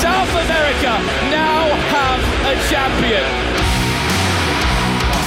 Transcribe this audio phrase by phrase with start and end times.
[0.00, 0.96] South America
[1.28, 3.26] now have a champion.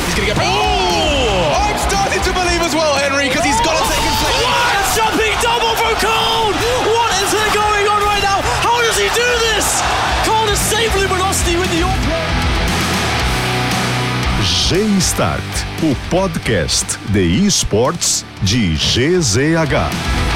[0.05, 0.38] He's going to get.
[0.42, 1.54] Oh!
[1.62, 4.42] I'm starting to believe as well, Henry, because he's got a second place.
[4.42, 6.58] What a jumping double from Cole!
[6.90, 8.41] What is going on right now?
[8.66, 9.77] How does he do this?
[10.26, 11.86] Cole has saved Luminosity with the
[14.70, 15.41] G-Start,
[15.82, 20.29] o podcast de esportes de GZH.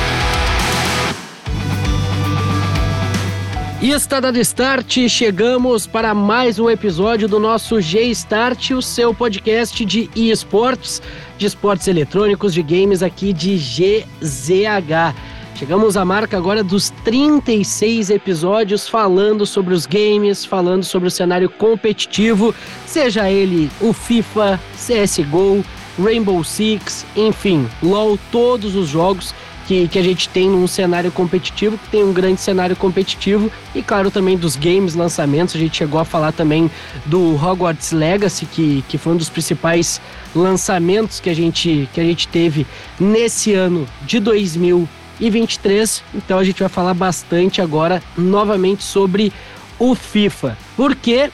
[3.84, 9.84] E está dado start, chegamos para mais um episódio do nosso G-Start, o seu podcast
[9.84, 11.02] de esportes,
[11.38, 15.14] de esportes eletrônicos, de games aqui de GZH.
[15.56, 21.50] Chegamos à marca agora dos 36 episódios falando sobre os games, falando sobre o cenário
[21.50, 22.56] competitivo,
[22.88, 25.62] seja ele o FIFA, CSGO,
[26.02, 29.36] Rainbow Six, enfim, LoL, todos os jogos
[29.74, 33.82] que, que a gente tem num cenário competitivo, que tem um grande cenário competitivo, e
[33.82, 35.56] claro também dos games lançamentos.
[35.56, 36.70] A gente chegou a falar também
[37.06, 40.00] do Hogwarts Legacy, que, que foi um dos principais
[40.36, 42.68] lançamentos que a gente, que a gente teve
[43.00, 46.04] nesse ano de 2023.
[46.14, 49.34] Então a gente vai falar bastante agora novamente sobre
[49.80, 50.56] o FIFA.
[50.76, 51.32] Porque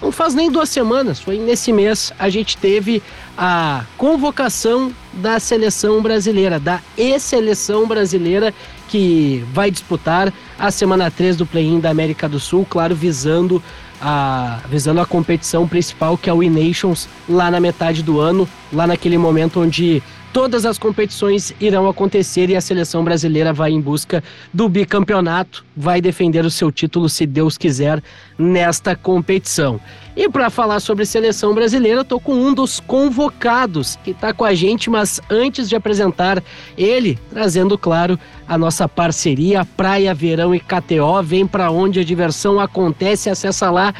[0.00, 3.02] não faz nem duas semanas, foi nesse mês, a gente teve
[3.36, 8.52] a convocação da seleção brasileira, da e-seleção brasileira,
[8.88, 13.62] que vai disputar a semana 3 do play-in da América do Sul, claro, visando
[14.00, 18.86] a, visando a competição principal, que é o E-Nations, lá na metade do ano, lá
[18.86, 20.02] naquele momento onde
[20.36, 25.98] todas as competições irão acontecer e a seleção brasileira vai em busca do bicampeonato, vai
[25.98, 28.02] defender o seu título, se Deus quiser,
[28.38, 29.80] nesta competição.
[30.14, 34.52] E para falar sobre seleção brasileira, tô com um dos convocados que está com a
[34.52, 36.42] gente, mas antes de apresentar
[36.76, 42.60] ele, trazendo claro a nossa parceria Praia, Verão e KTO, vem para onde a diversão
[42.60, 43.94] acontece, acessa lá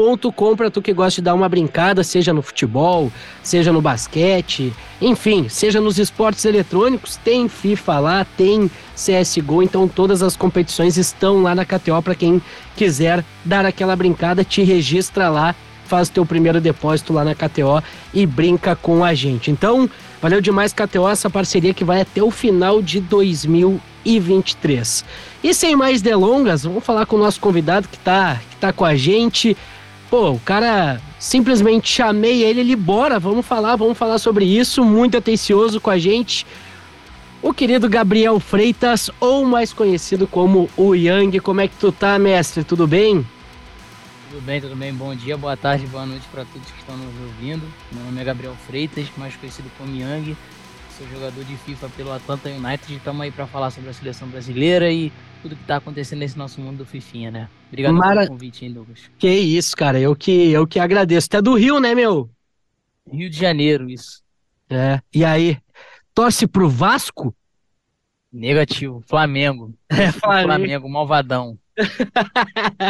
[0.00, 3.12] KTO.com para tu que gosta de dar uma brincada, seja no futebol,
[3.42, 10.22] seja no basquete, enfim, seja nos esportes eletrônicos, tem FIFA lá, tem CSGO, então todas
[10.22, 12.40] as competições estão lá na KTO para quem
[12.76, 15.54] quiser dar aquela brincada, te registra lá,
[15.84, 17.82] faz teu primeiro depósito lá na KTO
[18.14, 19.50] e brinca com a gente.
[19.50, 19.90] Então,
[20.22, 25.04] valeu demais KTO, essa parceria que vai até o final de 2023.
[25.42, 28.84] E sem mais delongas, vamos falar com o nosso convidado que está que tá com
[28.84, 29.56] a gente.
[30.10, 35.16] Pô, o cara simplesmente chamei ele, ele bora, vamos falar, vamos falar sobre isso, muito
[35.16, 36.44] atencioso com a gente.
[37.40, 42.18] O querido Gabriel Freitas, ou mais conhecido como o Yang, como é que tu tá,
[42.18, 42.64] mestre?
[42.64, 43.24] Tudo bem?
[44.30, 44.92] Tudo bem, tudo bem.
[44.92, 47.62] Bom dia, boa tarde, boa noite para todos que estão nos ouvindo.
[47.92, 50.36] Meu nome é Gabriel Freitas, mais conhecido como Yang.
[50.98, 52.96] Sou jogador de FIFA pelo Atlanta United.
[52.96, 56.60] Estamos aí para falar sobre a seleção brasileira e tudo que tá acontecendo nesse nosso
[56.60, 57.48] mundo do Fifinha, né?
[57.68, 58.22] Obrigado Mara...
[58.22, 59.10] pelo convite, hein, Douglas.
[59.18, 59.98] Que isso, cara.
[59.98, 61.28] Eu que, eu que agradeço.
[61.28, 62.30] Tu é do Rio, né, meu?
[63.10, 64.22] Rio de Janeiro, isso.
[64.68, 65.00] É.
[65.14, 65.58] E aí?
[66.14, 67.34] Torce pro Vasco?
[68.32, 69.02] Negativo.
[69.06, 69.74] Flamengo.
[69.90, 70.46] É, Flamengo.
[70.46, 71.58] Flamengo, malvadão.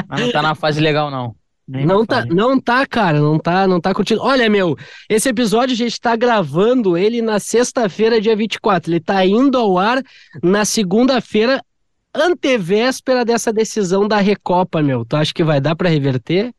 [0.06, 1.34] Mas não tá na fase legal, não.
[1.66, 4.20] Nem não tá, não tá, cara, não tá, não tá curtindo.
[4.20, 4.76] Olha, meu,
[5.08, 8.90] esse episódio a gente tá gravando ele na sexta-feira, dia 24.
[8.90, 10.02] Ele tá indo ao ar
[10.42, 11.62] na segunda-feira,
[12.14, 15.04] antevéspera dessa decisão da Recopa, meu.
[15.04, 16.52] Tu acha que vai dar para reverter?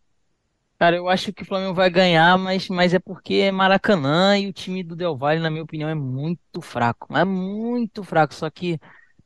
[0.78, 4.48] Cara, eu acho que o Flamengo vai ganhar, mas, mas é porque é Maracanã e
[4.48, 7.16] o time do Del Valle, na minha opinião, é muito fraco.
[7.16, 8.34] É muito fraco.
[8.34, 8.80] Só que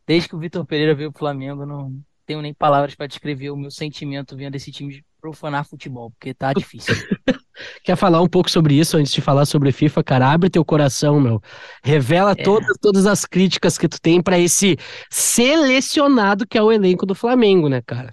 [0.05, 3.57] desde que o Vitor Pereira veio pro Flamengo, não tenho nem palavras para descrever o
[3.57, 6.93] meu sentimento vendo esse time profanar futebol, porque tá difícil.
[7.83, 10.31] Quer falar um pouco sobre isso antes de falar sobre FIFA, cara?
[10.31, 11.41] Abre teu coração, meu.
[11.83, 12.43] Revela é.
[12.43, 14.77] todas, todas as críticas que tu tem para esse
[15.09, 18.11] selecionado que é o elenco do Flamengo, né, cara?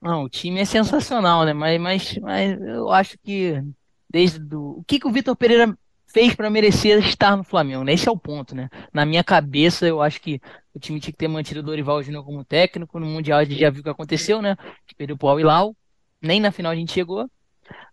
[0.00, 1.52] Não, o time é sensacional, né?
[1.52, 3.62] Mas, mas, mas eu acho que
[4.10, 4.78] desde do...
[4.78, 5.76] o que, que o Vitor Pereira
[6.12, 7.94] fez para merecer estar no Flamengo, né?
[7.94, 8.68] Esse é o ponto, né?
[8.92, 10.40] Na minha cabeça, eu acho que
[10.74, 13.00] o time tinha que ter mantido o Dorival Júnior como técnico.
[13.00, 14.56] No Mundial a gente já viu o que aconteceu, né?
[14.86, 15.74] Que perdeu pro Al-Hilal.
[16.20, 17.28] Nem na final a gente chegou.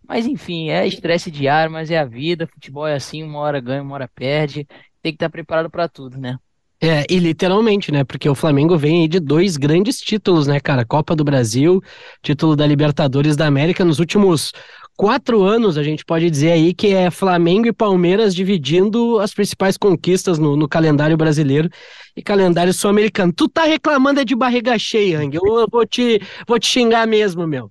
[0.07, 2.47] Mas enfim, é estresse diário, mas é a vida.
[2.47, 4.67] Futebol é assim, uma hora ganha, uma hora perde.
[5.01, 6.37] Tem que estar preparado para tudo, né?
[6.81, 8.05] É, e literalmente, né?
[8.05, 10.85] Porque o Flamengo vem aí de dois grandes títulos, né, cara?
[10.85, 11.81] Copa do Brasil,
[12.23, 13.83] título da Libertadores da América.
[13.83, 14.53] Nos últimos
[14.95, 19.77] quatro anos, a gente pode dizer aí que é Flamengo e Palmeiras dividindo as principais
[19.77, 21.69] conquistas no, no calendário brasileiro
[22.15, 23.33] e calendário sul-americano.
[23.33, 25.35] Tu tá reclamando é de barriga cheia, Ang.
[25.35, 27.69] Eu vou te, vou te xingar mesmo, meu.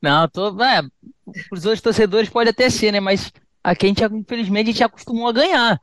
[0.00, 0.62] Não, tô.
[0.62, 0.82] É,
[1.52, 3.00] os outros torcedores pode até ser, né?
[3.00, 5.80] Mas aqui a gente, infelizmente, a gente acostumou a ganhar.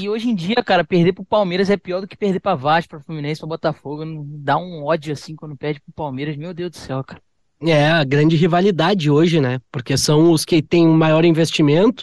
[0.00, 2.90] E hoje em dia, cara, perder pro Palmeiras é pior do que perder pra Vasco,
[2.90, 4.04] pra Fluminense, pra Botafogo.
[4.26, 6.36] Dá um ódio assim quando perde pro Palmeiras.
[6.36, 7.22] Meu Deus do céu, cara.
[7.62, 9.60] É a grande rivalidade hoje, né?
[9.70, 12.02] Porque são os que têm um maior investimento,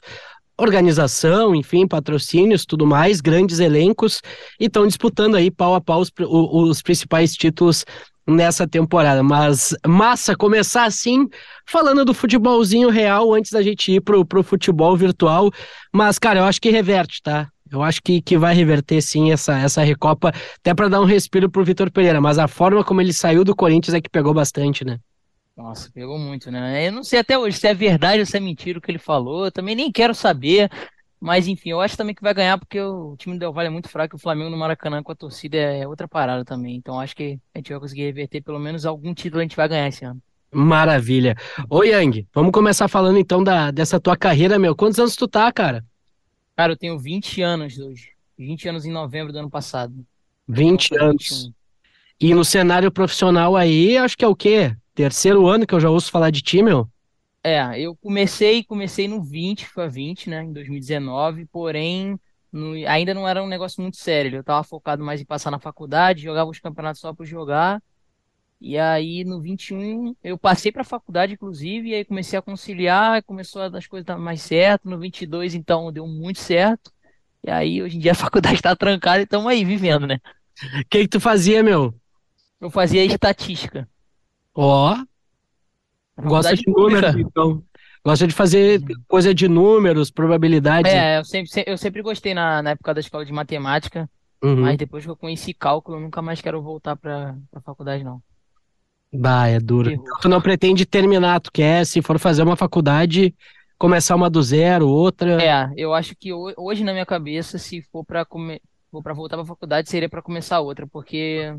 [0.56, 4.22] organização, enfim, patrocínios, tudo mais, grandes elencos,
[4.60, 7.86] e estão disputando aí pau a pau os, os, principais títulos
[8.28, 9.24] nessa temporada.
[9.24, 11.28] Mas massa começar assim,
[11.66, 15.52] falando do futebolzinho real antes da gente ir pro, pro futebol virtual.
[15.94, 17.48] Mas, cara, eu acho que reverte, tá?
[17.72, 21.50] Eu acho que, que vai reverter sim essa, essa recopa, até para dar um respiro
[21.50, 22.22] pro Vitor Pereira.
[22.22, 25.00] Mas a forma como ele saiu do Corinthians é que pegou bastante, né?
[25.56, 26.88] Nossa, pegou muito, né?
[26.88, 29.00] Eu não sei até hoje se é verdade ou se é mentira o que ele
[29.00, 29.46] falou.
[29.46, 30.70] Eu também nem quero saber.
[31.20, 33.72] Mas enfim, eu acho também que vai ganhar porque o time do Del Valle é
[33.72, 36.76] muito fraco e o Flamengo no Maracanã com a torcida é outra parada também.
[36.76, 39.68] Então acho que a gente vai conseguir reverter pelo menos algum título a gente vai
[39.68, 40.22] ganhar esse ano.
[40.52, 41.36] Maravilha.
[41.70, 44.76] Ô Yang, vamos começar falando então da, dessa tua carreira, meu.
[44.76, 45.84] Quantos anos tu tá, cara?
[46.56, 48.12] Cara, eu tenho 20 anos hoje.
[48.38, 49.94] 20 anos em novembro do ano passado.
[50.48, 51.30] 20 então, anos.
[51.30, 51.54] 21.
[52.20, 54.76] E no cenário profissional aí, acho que é o quê?
[54.96, 56.90] Terceiro ano que eu já ouço falar de ti, meu?
[57.48, 62.20] É, eu comecei, comecei no 20, foi a 20, né, em 2019, porém
[62.52, 64.40] no, ainda não era um negócio muito sério.
[64.40, 67.82] Eu tava focado mais em passar na faculdade, jogava os campeonatos só por jogar.
[68.60, 73.24] E aí no 21 eu passei para a faculdade, inclusive, e aí comecei a conciliar,
[73.24, 74.90] começou a as coisas dar mais certo.
[74.90, 76.92] No 22, então, deu muito certo.
[77.42, 80.20] E aí hoje em dia a faculdade está trancada e estamos aí vivendo, né?
[80.82, 81.96] O que, que tu fazia, meu?
[82.60, 83.90] Eu fazia estatística.
[84.54, 85.08] Ó, oh,
[86.18, 87.64] Gosta de números, então.
[88.04, 90.92] Gosta de fazer coisa de números, probabilidades.
[90.92, 94.10] É, eu sempre, eu sempre gostei na, na época da escola de matemática,
[94.42, 94.62] uhum.
[94.62, 98.22] mas depois que eu conheci cálculo, eu nunca mais quero voltar para a faculdade, não.
[99.14, 99.92] Bah, é duro.
[99.92, 103.34] Então, tu não pretende terminar, tu quer, se for fazer uma faculdade,
[103.78, 105.42] começar uma do zero, outra.
[105.42, 108.62] É, eu acho que hoje na minha cabeça, se for para come...
[108.92, 111.54] for para voltar para a faculdade, seria para começar outra, porque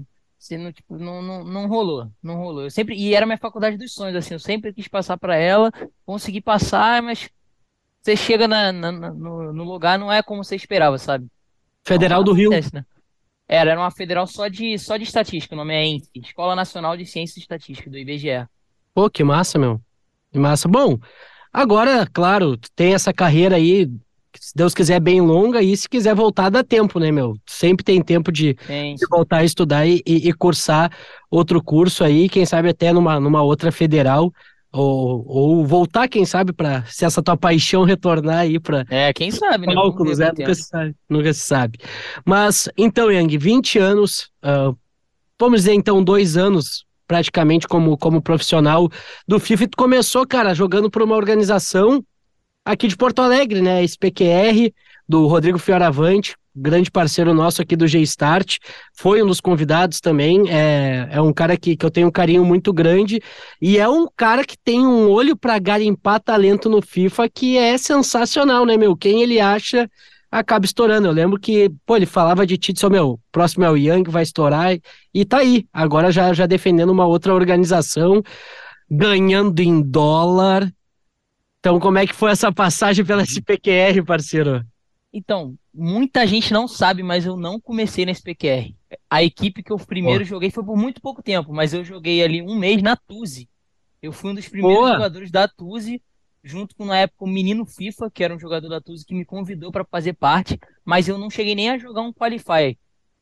[0.57, 2.65] não, tipo, não, não, não rolou, não rolou.
[2.65, 5.73] Eu sempre, e era minha faculdade dos sonhos, assim, eu sempre quis passar para ela,
[6.07, 7.29] consegui passar, mas
[8.01, 11.27] você chega na, na, no, no, lugar, não é como você esperava, sabe?
[11.85, 12.51] Federal do Rio.
[12.51, 12.85] Acontece, né?
[13.49, 16.97] Era, era uma federal só de, só de estatística, o nome é ENSE, Escola Nacional
[16.97, 18.47] de Ciências e Estatística, do IBGE.
[18.95, 19.81] Pô, que massa, meu.
[20.31, 20.69] Que massa.
[20.69, 20.99] Bom,
[21.53, 23.91] agora, claro, tem essa carreira aí
[24.49, 27.37] se Deus quiser, bem longa, e se quiser voltar, dá tempo, né, meu?
[27.47, 30.91] Sempre tem tempo de, de voltar a estudar e, e, e, cursar
[31.31, 34.33] outro curso aí, quem sabe até numa, numa outra federal,
[34.73, 38.87] ou, ou voltar, quem sabe, para se essa tua paixão retornar aí para.
[38.89, 39.75] É, quem sabe, né?
[39.75, 41.79] Cálculos, é, nunca se, sabe, nunca se sabe.
[42.25, 44.75] Mas, então, Yang, 20 anos, uh,
[45.39, 48.89] vamos dizer então, dois anos praticamente como, como profissional
[49.27, 52.03] do FIFA, e tu começou, cara, jogando por uma organização
[52.69, 53.83] aqui de Porto Alegre, né?
[53.83, 54.73] SPQR,
[55.09, 58.59] do Rodrigo Fioravante, grande parceiro nosso aqui do G-Start,
[58.95, 62.45] foi um dos convidados também, é, é um cara que, que eu tenho um carinho
[62.45, 63.21] muito grande,
[63.61, 67.79] e é um cara que tem um olho para garimpar talento no FIFA que é
[67.79, 68.95] sensacional, né, meu?
[68.95, 69.89] Quem ele acha
[70.31, 71.09] acaba estourando.
[71.09, 74.77] Eu lembro que, pô, ele falava de Tite, meu, próximo é o Young, vai estourar,
[75.15, 78.23] e tá aí, agora já, já defendendo uma outra organização,
[78.91, 80.71] ganhando em dólar,
[81.61, 84.65] então, como é que foi essa passagem pela SPQR, parceiro?
[85.13, 88.75] Então, muita gente não sabe, mas eu não comecei na SPQR.
[89.11, 92.43] A equipe que eu primeiro joguei foi por muito pouco tempo, mas eu joguei ali
[92.43, 93.49] um mês na Tuzi.
[94.01, 94.93] Eu fui um dos primeiros Boa.
[94.93, 96.01] jogadores da Tuzi,
[96.45, 99.25] junto com na época o menino FIFA, que era um jogador da Tuzi que me
[99.25, 102.79] convidou para fazer parte, mas eu não cheguei nem a jogar um qualify.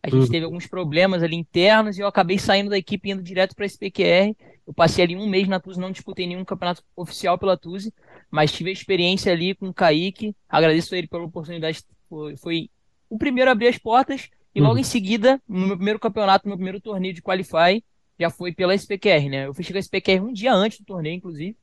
[0.07, 0.29] A gente uhum.
[0.29, 3.67] teve alguns problemas ali internos e eu acabei saindo da equipe indo direto para a
[3.67, 4.37] SPQR.
[4.65, 7.93] Eu passei ali um mês na Tuzi, não disputei nenhum campeonato oficial pela Tuzi,
[8.31, 12.71] mas tive a experiência ali com o Kaique, agradeço a ele pela oportunidade, foi, foi
[13.11, 14.81] o primeiro a abrir as portas, e logo uhum.
[14.81, 17.83] em seguida, no meu primeiro campeonato, no meu primeiro torneio de Qualify,
[18.17, 19.47] já foi pela SPQR, né?
[19.49, 21.57] Eu fechei com a SPQR um dia antes do torneio, inclusive.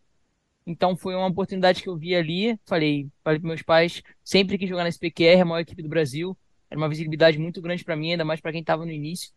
[0.67, 2.59] Então foi uma oportunidade que eu vi ali.
[2.65, 6.37] Falei, falei para meus pais, sempre que jogar na SPQR, a maior equipe do Brasil.
[6.73, 9.31] Era uma visibilidade muito grande para mim, ainda mais para quem estava no início.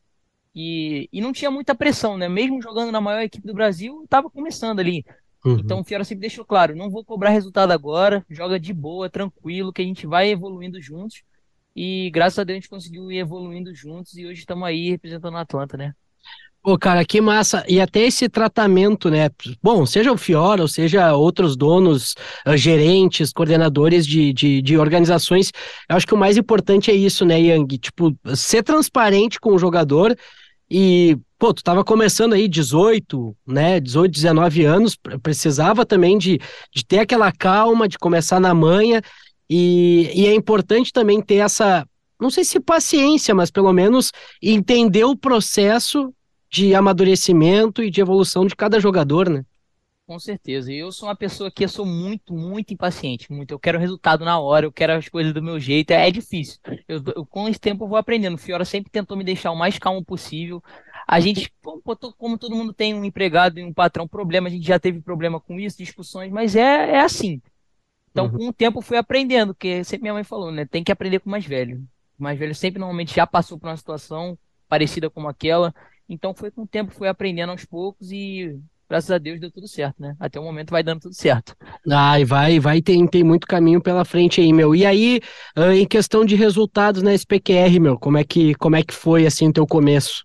[0.54, 2.30] E, e não tinha muita pressão, né?
[2.30, 5.04] Mesmo jogando na maior equipe do Brasil, estava começando ali.
[5.44, 5.58] Uhum.
[5.58, 9.70] Então o Fiora sempre deixou claro, não vou cobrar resultado agora, joga de boa, tranquilo,
[9.70, 11.22] que a gente vai evoluindo juntos.
[11.76, 15.34] E graças a Deus a gente conseguiu ir evoluindo juntos e hoje estamos aí representando
[15.34, 15.94] o Atlanta, né?
[16.66, 17.64] Pô, cara, que massa.
[17.68, 19.30] E até esse tratamento, né?
[19.62, 25.52] Bom, seja o Fiora, ou seja outros donos, uh, gerentes, coordenadores de, de, de, organizações,
[25.88, 27.78] eu acho que o mais importante é isso, né, Yang?
[27.78, 30.16] Tipo, ser transparente com o jogador
[30.68, 36.40] e, pô, tu tava começando aí 18, né, 18, 19 anos, precisava também de,
[36.74, 39.00] de ter aquela calma, de começar na manha,
[39.48, 41.86] E, e é importante também ter essa,
[42.20, 44.10] não sei se paciência, mas pelo menos
[44.42, 46.12] entender o processo
[46.50, 49.44] de amadurecimento e de evolução de cada jogador, né?
[50.06, 50.72] Com certeza.
[50.72, 53.30] E eu sou uma pessoa que eu sou muito, muito impaciente.
[53.32, 53.50] Muito.
[53.50, 55.90] Eu quero resultado na hora, eu quero as coisas do meu jeito.
[55.90, 56.60] É, é difícil.
[56.86, 58.34] Eu, eu, com esse tempo eu vou aprendendo.
[58.34, 60.62] O Fiora sempre tentou me deixar o mais calmo possível.
[61.08, 61.52] A gente,
[62.16, 65.40] como todo mundo tem um empregado e um patrão, problema, a gente já teve problema
[65.40, 67.40] com isso, discussões, mas é, é assim.
[68.10, 68.38] Então, uhum.
[68.38, 70.64] com o tempo, eu fui aprendendo, que sempre minha mãe falou, né?
[70.64, 71.86] Tem que aprender com o mais velho.
[72.18, 74.38] O mais velho sempre normalmente já passou por uma situação
[74.68, 75.74] parecida com aquela.
[76.08, 78.58] Então, foi com o tempo, fui aprendendo aos poucos e
[78.88, 80.16] graças a Deus deu tudo certo, né?
[80.18, 81.56] Até o momento vai dando tudo certo.
[81.90, 84.74] Ah, e vai, vai, tem, tem muito caminho pela frente aí, meu.
[84.74, 85.20] E aí,
[85.74, 89.48] em questão de resultados na SPQR, meu, como é que, como é que foi, assim,
[89.48, 90.24] o teu começo?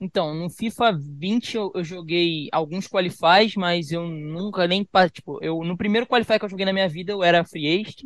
[0.00, 5.62] Então, no FIFA 20 eu, eu, joguei alguns qualifies, mas eu nunca nem, tipo, eu
[5.62, 8.04] no primeiro qualify que eu joguei na minha vida eu era free agent,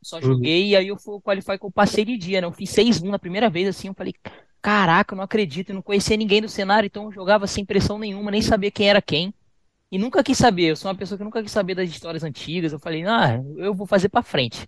[0.00, 0.22] só uhum.
[0.22, 0.68] joguei, uhum.
[0.68, 2.46] e aí eu fui o qualify que eu passei de dia, né?
[2.46, 4.14] Eu fiz 6-1 na primeira vez, assim, eu falei,
[4.62, 7.98] caraca, eu não acredito, eu não conhecia ninguém do cenário, então eu jogava sem pressão
[7.98, 9.34] nenhuma, nem sabia quem era quem.
[9.90, 12.72] E nunca quis saber, eu sou uma pessoa que nunca quis saber das histórias antigas,
[12.72, 14.66] eu falei, ah, eu vou fazer para frente.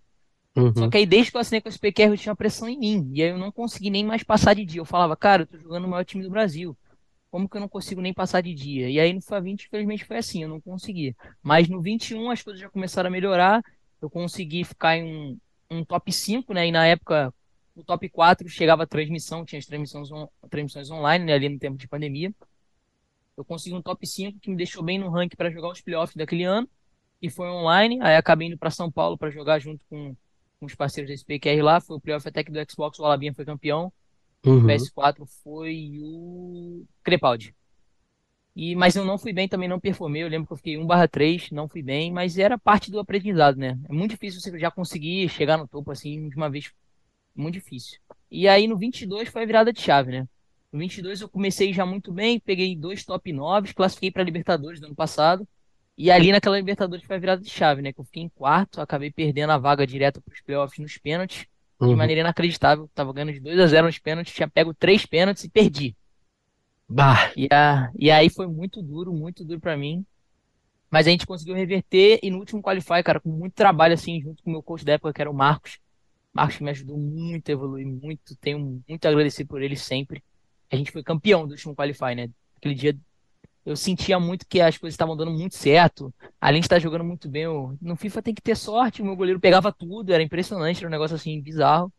[0.57, 0.75] Uhum.
[0.75, 3.11] Só que aí desde que eu assinei com o SPQR eu tinha pressão em mim,
[3.13, 4.81] e aí eu não consegui nem mais passar de dia.
[4.81, 6.77] Eu falava, cara, eu tô jogando no maior time do Brasil,
[7.31, 8.91] como que eu não consigo nem passar de dia?
[8.91, 11.17] E aí no FIFA 20, infelizmente, foi assim, eu não consegui.
[11.43, 13.63] Mas no 21 as coisas já começaram a melhorar,
[14.03, 15.39] eu consegui ficar em um,
[15.79, 17.33] um top 5, né, e na época
[17.75, 21.59] no top 4 chegava a transmissão, tinha as transmissões, on, transmissões online, né, ali no
[21.59, 22.33] tempo de pandemia.
[23.37, 26.16] Eu consegui um top 5 que me deixou bem no ranking para jogar os playoffs
[26.16, 26.69] daquele ano,
[27.25, 27.99] e foi online.
[28.02, 30.14] Aí acabei indo para São Paulo para jogar junto com,
[30.61, 31.81] com, os parceiros da SPQR lá.
[31.81, 33.93] Foi o playoff até que do Xbox, o Alabinha foi campeão.
[34.45, 34.59] Uhum.
[34.59, 37.54] O PS4 foi o Crepaldi.
[38.54, 40.23] E, mas eu não fui bem, também não performei.
[40.23, 43.78] Eu lembro que eu fiquei 1/3, não fui bem, mas era parte do aprendizado, né?
[43.88, 46.71] É muito difícil você já conseguir chegar no topo assim de uma vez
[47.35, 47.99] muito difícil.
[48.31, 50.29] E aí no 22 foi a virada de chave, né?
[50.73, 54.87] No 22 eu comecei já muito bem, peguei dois top 9, classifiquei para Libertadores do
[54.87, 55.47] ano passado.
[55.97, 57.93] E ali naquela Libertadores foi a virada de chave, né?
[57.93, 61.47] Que eu fiquei em quarto, acabei perdendo a vaga direto para os playoffs nos pênaltis.
[61.81, 61.88] Uhum.
[61.88, 62.91] De maneira inacreditável.
[62.95, 65.97] Tava ganhando de 2 a 0 nos pênaltis, tinha pego três pênaltis e perdi.
[66.88, 67.33] Bah.
[67.37, 70.05] E, a, e aí foi muito duro, muito duro para mim.
[70.91, 74.43] Mas a gente conseguiu reverter e no último qualify, cara, com muito trabalho assim, junto
[74.43, 75.79] com o meu coach da época, que era o Marcos,
[76.35, 80.23] Marcos me ajudou muito a evoluir, muito, tenho muito a agradecer por ele sempre.
[80.71, 82.29] A gente foi campeão do último Qualify, né?
[82.57, 82.99] Aquele dia
[83.64, 86.12] eu sentia muito que as coisas estavam dando muito certo.
[86.41, 87.79] Além de estar jogando muito bem, eu...
[87.81, 90.91] no FIFA tem que ter sorte, o meu goleiro pegava tudo, era impressionante, era um
[90.91, 91.93] negócio assim bizarro.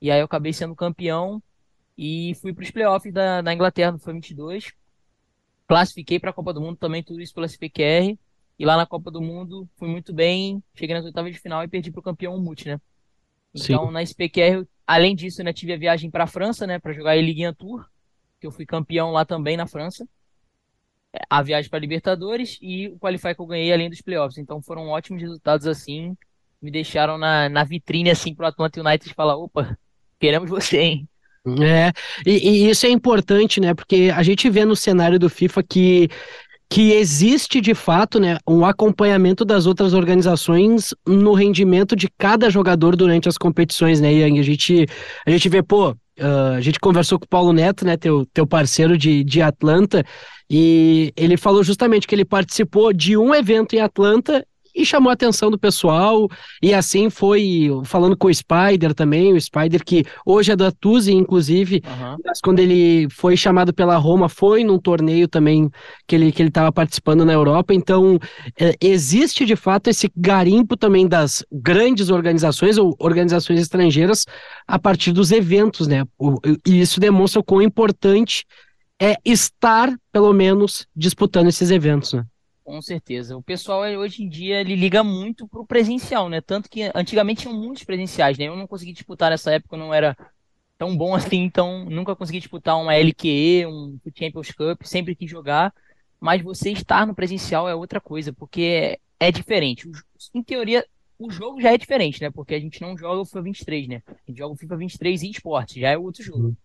[0.00, 1.42] E aí eu acabei sendo campeão
[1.96, 4.72] e fui para os playoffs da, da Inglaterra no FIFA 22.
[5.66, 8.18] Classifiquei para a Copa do Mundo também, tudo isso pela SPQR.
[8.58, 11.68] E lá na Copa do Mundo fui muito bem, cheguei nas oitavas de final e
[11.68, 12.80] perdi para o campeão Mute, né?
[13.54, 13.92] Então, Sim.
[13.92, 17.16] na SPQR, além disso, né, tive a viagem para a França, né, para jogar a
[17.16, 17.86] Ligue Tour,
[18.40, 20.06] que eu fui campeão lá também na França.
[21.28, 24.38] A viagem para Libertadores e o Qualify que eu ganhei além dos playoffs.
[24.38, 26.16] Então, foram ótimos resultados assim.
[26.60, 29.76] Me deixaram na, na vitrine assim pro Atlanta United falar: opa,
[30.20, 31.08] queremos você, hein?
[31.62, 31.92] É,
[32.26, 33.72] e, e, isso é importante, né?
[33.74, 36.08] Porque a gente vê no cenário do FIFA que
[36.70, 42.94] que existe de fato né, um acompanhamento das outras organizações no rendimento de cada jogador
[42.94, 44.38] durante as competições, né, Yang?
[44.38, 44.86] A gente,
[45.26, 48.46] a gente vê, pô, uh, a gente conversou com o Paulo Neto, né, teu, teu
[48.46, 50.04] parceiro de, de Atlanta,
[50.50, 54.44] e ele falou justamente que ele participou de um evento em Atlanta
[54.74, 56.28] e chamou a atenção do pessoal.
[56.62, 61.12] E assim foi falando com o Spider também, o Spider que hoje é da Tuzi,
[61.12, 62.16] inclusive, uhum.
[62.24, 65.70] mas quando ele foi chamado pela Roma, foi num torneio também
[66.06, 67.74] que ele que ele estava participando na Europa.
[67.74, 68.18] Então,
[68.58, 74.24] é, existe de fato esse garimpo também das grandes organizações ou organizações estrangeiras
[74.66, 76.04] a partir dos eventos, né?
[76.18, 78.44] O, e isso demonstra o quão importante
[79.00, 82.24] é estar, pelo menos, disputando esses eventos, né?
[82.68, 83.34] Com certeza.
[83.34, 86.42] O pessoal hoje em dia ele liga muito pro presencial, né?
[86.42, 88.44] Tanto que antigamente tinham muitos presenciais, né?
[88.44, 90.14] Eu não consegui disputar nessa época, não era
[90.76, 95.72] tão bom assim, então nunca consegui disputar uma LQE, um Champions Cup, sempre quis jogar,
[96.20, 99.90] mas você estar no presencial é outra coisa, porque é, diferente.
[100.34, 100.84] Em teoria,
[101.18, 102.30] o jogo já é diferente, né?
[102.30, 104.02] Porque a gente não joga o FIFA 23, né?
[104.06, 106.48] A gente joga o FIFA 23 e esporte, já é outro jogo.
[106.48, 106.56] Uhum.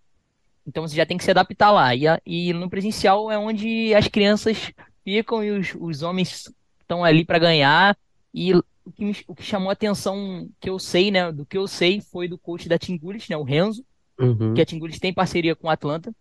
[0.67, 1.95] Então você já tem que se adaptar lá.
[1.95, 7.25] E, e no presencial é onde as crianças ficam e os, os homens estão ali
[7.25, 7.97] para ganhar.
[8.33, 11.31] E o que, me, o que chamou a atenção que eu sei, né?
[11.31, 13.37] Do que eu sei foi do coach da Tingulis, né?
[13.37, 13.85] O Renzo,
[14.19, 14.53] uhum.
[14.53, 16.13] que a Tingulis tem parceria com o Atlanta.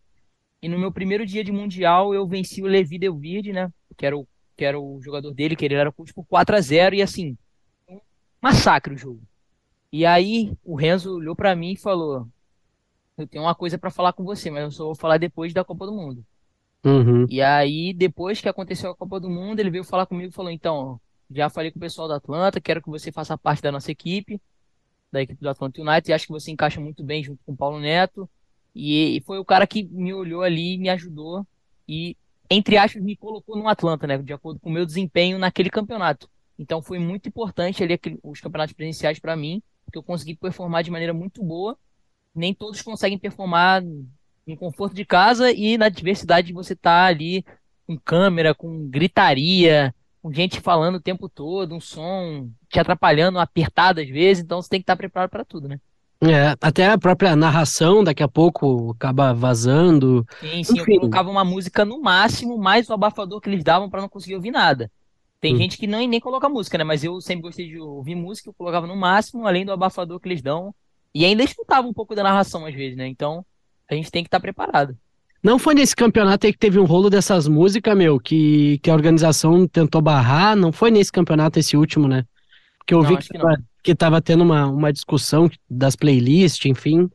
[0.60, 3.72] E no meu primeiro dia de Mundial eu venci o Levi Delvirde, né?
[3.96, 6.60] Que era o, que era o jogador dele, que ele era coach por 4 a
[6.60, 7.36] 0 e assim,
[7.88, 7.98] um
[8.40, 9.20] massacre o jogo.
[9.90, 12.28] E aí o Renzo olhou pra mim e falou:
[13.18, 15.64] Eu tenho uma coisa pra falar com você, mas eu só vou falar depois da
[15.64, 16.24] Copa do Mundo.
[16.84, 17.26] Uhum.
[17.28, 20.50] E aí, depois que aconteceu a Copa do Mundo, ele veio falar comigo e falou:
[20.50, 23.90] Então, já falei com o pessoal da Atlanta, quero que você faça parte da nossa
[23.90, 24.40] equipe,
[25.10, 27.56] da equipe do Atlanta United, e acho que você encaixa muito bem junto com o
[27.56, 28.28] Paulo Neto.
[28.74, 31.46] E, e foi o cara que me olhou ali, me ajudou
[31.86, 32.16] e,
[32.50, 34.18] entre aspas, me colocou no Atlanta, né?
[34.18, 36.28] De acordo com o meu desempenho naquele campeonato.
[36.58, 40.90] Então foi muito importante ali os campeonatos presenciais para mim, porque eu consegui performar de
[40.90, 41.76] maneira muito boa.
[42.34, 43.82] Nem todos conseguem performar
[44.46, 47.44] no conforto de casa e na diversidade de você estar ali
[47.86, 54.00] com câmera, com gritaria, com gente falando o tempo todo, um som te atrapalhando, apertado
[54.00, 55.80] às vezes, então você tem que estar preparado para tudo, né?
[56.24, 60.24] É, até a própria narração daqui a pouco acaba vazando.
[60.42, 60.88] Sim, sim, eu Enfim.
[60.88, 64.50] colocava uma música no máximo, mais o abafador que eles davam para não conseguir ouvir
[64.50, 64.90] nada.
[65.40, 65.56] Tem Hum.
[65.56, 66.84] gente que nem, nem coloca música, né?
[66.84, 70.28] Mas eu sempre gostei de ouvir música, eu colocava no máximo, além do abafador que
[70.28, 70.74] eles dão.
[71.14, 73.06] E ainda escutava um pouco da narração às vezes, né?
[73.06, 73.44] Então
[73.92, 74.96] a gente tem que estar preparado.
[75.42, 78.94] Não foi nesse campeonato aí que teve um rolo dessas músicas, meu, que, que a
[78.94, 80.54] organização tentou barrar?
[80.54, 82.24] Não foi nesse campeonato esse último, né?
[82.78, 86.64] Porque eu Não, vi que que tava, que tava tendo uma, uma discussão das playlists,
[86.66, 87.10] enfim.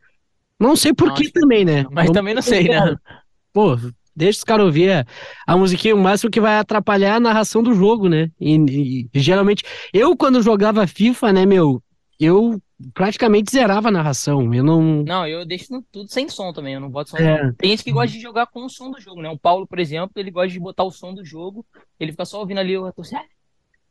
[0.60, 1.84] Não sei por Não, que também, né?
[1.90, 2.98] Mas Vamos também não sei, né?
[3.54, 3.78] Pô,
[4.14, 5.06] deixa os caras ouvir a,
[5.46, 8.30] a musiquinha, o máximo que vai atrapalhar é a narração do jogo, né?
[8.40, 11.82] E, e geralmente, eu quando jogava FIFA, né, meu,
[12.20, 12.62] eu
[12.94, 14.54] praticamente zerava a narração.
[14.54, 15.04] Eu não.
[15.04, 17.18] Não, eu deixo tudo sem som também, eu não boto som.
[17.18, 17.52] É.
[17.58, 19.30] Tem gente que gosta de jogar com o som do jogo, né?
[19.30, 21.66] O Paulo, por exemplo, ele gosta de botar o som do jogo,
[22.00, 23.22] ele fica só ouvindo ali o torcida,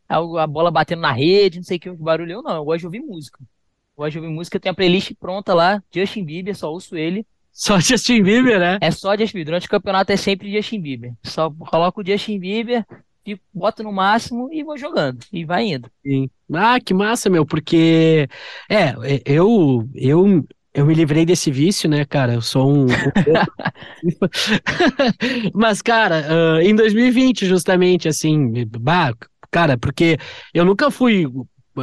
[0.08, 2.32] a a bola batendo na rede, não sei o que, o barulho.
[2.32, 3.38] Eu não, eu gosto de ouvir música.
[3.40, 6.96] Eu gosto de ouvir música, eu tenho a playlist pronta lá, Justin Bieber, só ouço
[6.96, 7.26] ele.
[7.52, 8.78] Só Justin Bieber, né?
[8.80, 9.46] É só Justin Bieber.
[9.46, 11.12] Durante o campeonato é sempre Justin Bieber.
[11.24, 12.86] Só coloco o Justin Bieber,
[13.26, 15.18] fico, boto no máximo e vou jogando.
[15.32, 15.90] E vai indo.
[16.04, 16.30] Sim.
[16.54, 18.28] Ah, que massa, meu, porque
[18.70, 22.34] é, eu eu eu me livrei desse vício, né, cara?
[22.34, 22.86] Eu sou um, um
[25.54, 29.12] Mas, cara, ah, em 2020, justamente, assim, bah,
[29.50, 30.18] cara, porque
[30.54, 31.26] eu nunca fui,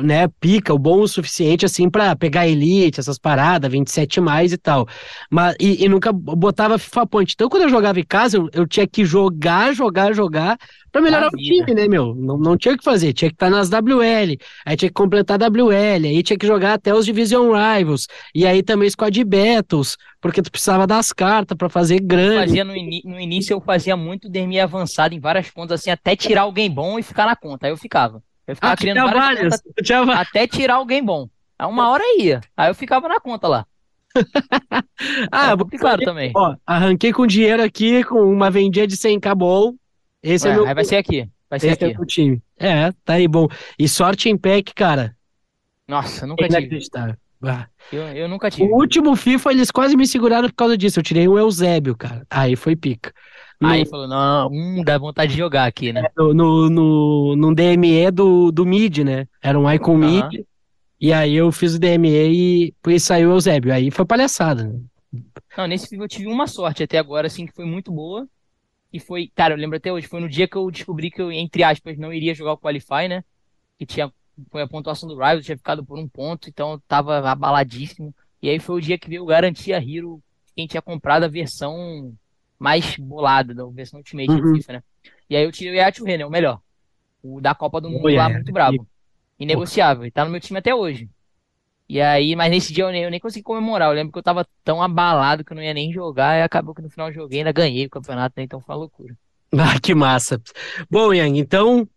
[0.01, 4.57] né, pica, o bom o suficiente, assim, pra pegar elite, essas paradas, 27 mais e
[4.57, 4.87] tal.
[5.29, 7.33] Mas, e, e nunca botava FIFA Point.
[7.33, 10.57] Então, quando eu jogava em casa, eu, eu tinha que jogar, jogar, jogar
[10.91, 12.13] pra melhorar o time, né, meu?
[12.13, 15.39] Não, não tinha o que fazer, tinha que estar nas WL, aí tinha que completar
[15.39, 20.41] WL, aí tinha que jogar até os Division Rivals, e aí também Squad Battles, porque
[20.41, 22.47] tu precisava das cartas pra fazer grande.
[22.47, 26.43] Fazia no, no início eu fazia muito dermi avançado em várias contas, assim, até tirar
[26.43, 27.65] alguém bom e ficar na conta.
[27.65, 28.21] Aí eu ficava.
[28.47, 31.27] Eu ficava Ah, criando tinha várias várias, tinha até tirar alguém bom.
[31.57, 32.41] Aí uma hora ia.
[32.57, 33.65] Aí eu ficava na conta lá.
[35.31, 36.31] Ah, é complicado fazer- também.
[36.35, 39.73] Ó, arranquei com dinheiro aqui, com uma vendinha de 100k bom.
[40.21, 41.27] Esse é, Ué, meu, aí vai ser aqui.
[41.49, 41.97] Vai ser esse é aqui.
[41.97, 42.41] meu time.
[42.57, 43.47] É, tá aí bom.
[43.77, 45.15] E sorte em pack, cara.
[45.87, 46.79] Nossa, nunca tive.
[47.45, 47.67] Ah.
[47.91, 48.63] Eu, eu nunca tive.
[48.71, 50.99] O último FIFA, eles quase me seguraram por causa disso.
[50.99, 52.25] Eu tirei um Eusébio, cara.
[52.29, 53.13] Aí foi pica.
[53.63, 56.03] No, Aí falou, não, hum, dá vontade de jogar aqui, né?
[56.17, 59.27] no, no, no, no DME do, do mid, né?
[59.41, 60.29] Era um Icon Aham.
[60.29, 60.45] mid.
[60.99, 63.73] E aí eu fiz o DME e, e saiu o Eusébio.
[63.73, 64.79] Aí foi palhaçada, né?
[65.57, 68.27] Não, nesse eu tive uma sorte até agora, assim, que foi muito boa.
[68.91, 71.31] E foi, cara, eu lembro até hoje, foi no dia que eu descobri que eu,
[71.31, 73.23] entre aspas, não iria jogar o Qualify, né?
[73.79, 74.11] Que tinha,
[74.51, 78.13] foi a pontuação do Rivals, tinha ficado por um ponto, então eu tava abaladíssimo.
[78.41, 80.21] E aí foi o dia que veio garantir a Hero,
[80.55, 82.13] quem tinha comprado a versão
[82.63, 84.41] mais bolada, da versão Ultimate Uhum.
[84.41, 84.83] do FIFA, né?
[85.29, 86.61] E aí eu tirei o Yachty Renner, o melhor.
[87.21, 88.33] O da Copa do Mundo Oh, lá, yeah.
[88.35, 88.87] muito brabo.
[89.37, 91.09] Inegociável, e tá no meu time até hoje.
[91.89, 93.89] E aí, mas nesse dia eu nem, eu nem consegui comemorar.
[93.89, 96.39] Eu lembro que eu tava tão abalado que eu não ia nem jogar.
[96.39, 98.43] E acabou que no final eu joguei, ainda ganhei o campeonato, né?
[98.43, 99.15] Então foi uma loucura.
[99.55, 100.41] Ah, que massa.
[100.89, 101.87] Bom, Yang, então,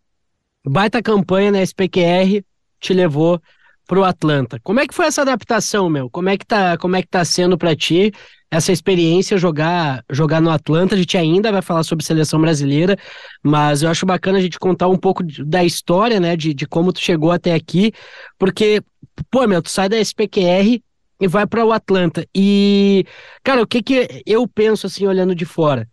[0.63, 2.45] baita campanha na SPQR
[2.79, 3.41] te levou
[3.87, 4.59] pro Atlanta.
[4.63, 6.07] Como é que foi essa adaptação, meu?
[6.07, 8.11] Como é que tá, como é que tá sendo pra ti
[8.49, 10.95] essa experiência jogar jogar no Atlanta?
[10.95, 12.97] A gente ainda vai falar sobre seleção brasileira,
[13.43, 16.93] mas eu acho bacana a gente contar um pouco da história, né, de, de como
[16.93, 17.91] tu chegou até aqui,
[18.37, 18.81] porque,
[19.29, 20.81] pô, meu, tu sai da SPQR
[21.19, 22.25] e vai para o Atlanta.
[22.35, 23.05] E,
[23.43, 25.87] cara, o que que eu penso assim olhando de fora?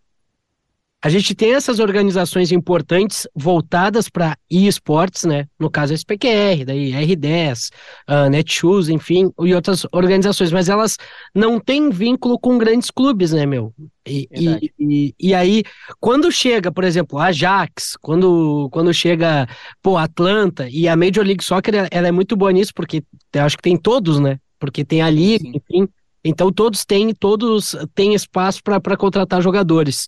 [1.05, 5.45] A gente tem essas organizações importantes voltadas para esportes, né?
[5.59, 7.69] No caso, a SPQR, daí R10,
[8.07, 10.97] a Netshoes, enfim, e outras organizações, mas elas
[11.33, 13.71] não têm vínculo com grandes clubes, né, meu?
[14.03, 15.63] E, e, e, e aí,
[15.99, 19.47] quando chega, por exemplo, a Ajax, quando, quando chega,
[19.83, 23.57] pô, Atlanta, e a Major League Soccer, ela- é muito boa nisso, porque eu acho
[23.57, 24.39] que tem todos, né?
[24.57, 25.87] Porque tem a Liga, enfim.
[26.23, 30.07] Então todos têm, todos têm espaço para contratar jogadores.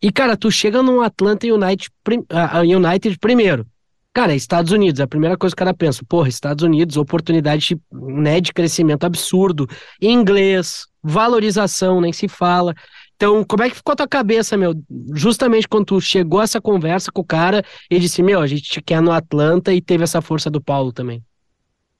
[0.00, 1.90] E, cara, tu chega num Atlanta United,
[2.30, 3.66] ah, ah, United primeiro.
[4.12, 8.40] Cara, Estados Unidos, a primeira coisa que o cara pensa, porra, Estados Unidos, oportunidade né,
[8.40, 9.68] de crescimento absurdo,
[10.00, 12.74] inglês, valorização, nem se fala.
[13.14, 14.74] Então, como é que ficou a tua cabeça, meu?
[15.12, 18.80] Justamente quando tu chegou essa conversa com o cara e disse, meu, a gente te
[18.80, 21.22] quer no Atlanta e teve essa força do Paulo também.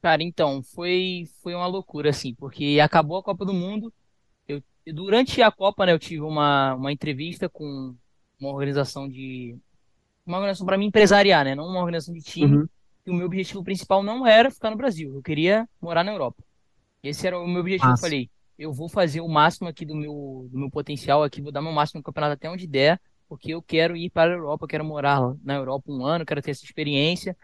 [0.00, 3.92] Cara, então, foi, foi uma loucura, assim, porque acabou a Copa do Mundo.
[4.92, 7.94] Durante a Copa, né, eu tive uma, uma entrevista com
[8.40, 9.56] uma organização de.
[10.24, 11.54] Uma organização para mim empresariar, né?
[11.54, 12.58] Não uma organização de time.
[12.58, 12.68] Uhum.
[13.06, 15.14] E o meu objetivo principal não era ficar no Brasil.
[15.14, 16.44] Eu queria morar na Europa.
[17.02, 17.88] Esse era o meu objetivo.
[17.88, 18.04] Nossa.
[18.04, 21.52] Eu falei, eu vou fazer o máximo aqui do meu, do meu potencial aqui, vou
[21.52, 24.64] dar meu máximo no campeonato até onde der, porque eu quero ir para a Europa,
[24.64, 27.36] eu quero morar na Europa um ano, quero ter essa experiência.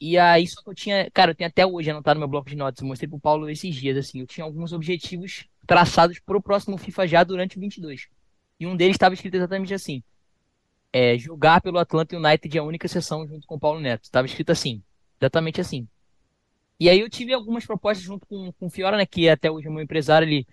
[0.00, 2.50] E aí, só que eu tinha, cara, eu tenho até hoje anotado no meu bloco
[2.50, 6.42] de notas, eu mostrei pro Paulo esses dias, assim, eu tinha alguns objetivos traçados pro
[6.42, 8.08] próximo FIFA já durante o 22.
[8.58, 10.02] E um deles estava escrito exatamente assim:
[10.92, 14.04] é, jogar pelo Atlanta United é a única sessão junto com o Paulo Neto.
[14.04, 14.82] Estava escrito assim,
[15.20, 15.88] exatamente assim.
[16.78, 19.66] E aí eu tive algumas propostas junto com, com o Fiora, né, que até hoje
[19.66, 20.46] é meu empresário, ele,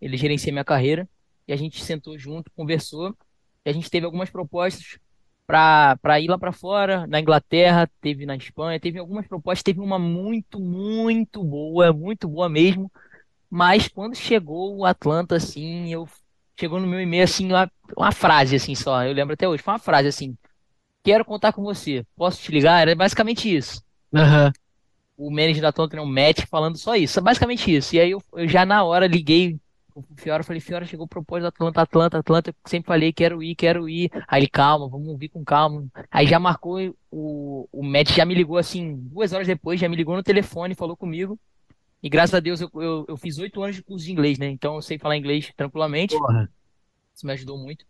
[0.00, 1.08] ele gerencia minha carreira.
[1.46, 3.16] E a gente sentou junto, conversou.
[3.64, 4.98] E a gente teve algumas propostas
[5.46, 9.98] para ir lá para fora, na Inglaterra, teve na Espanha, teve algumas propostas, teve uma
[9.98, 12.90] muito, muito boa, muito boa mesmo.
[13.54, 16.08] Mas quando chegou o Atlanta, assim, eu
[16.58, 19.74] chegou no meu e-mail assim uma, uma frase assim só, eu lembro até hoje, foi
[19.74, 20.34] uma frase assim:
[21.04, 22.02] "Quero contar com você.
[22.16, 23.82] Posso te ligar?" Era basicamente isso.
[24.10, 24.50] Uhum.
[25.18, 27.94] O manager da Atlanta, né, o Matt, falando só isso, basicamente isso.
[27.94, 29.60] E aí eu, eu já na hora liguei
[29.94, 33.54] o Fiora, falei, Fiora, chegou o propósito Atlanta, Atlanta, Atlanta, eu sempre falei, quero ir,
[33.54, 34.10] quero ir.
[34.26, 35.84] Aí ele, calma, vamos vir com calma.
[36.10, 36.78] Aí já marcou,
[37.10, 40.74] o, o Matt já me ligou assim, duas horas depois, já me ligou no telefone,
[40.74, 41.38] falou comigo.
[42.02, 44.48] E graças a Deus eu, eu, eu fiz oito anos de curso de inglês, né?
[44.48, 46.16] Então eu sei falar inglês tranquilamente.
[46.16, 46.50] Porra.
[47.14, 47.84] Isso me ajudou muito.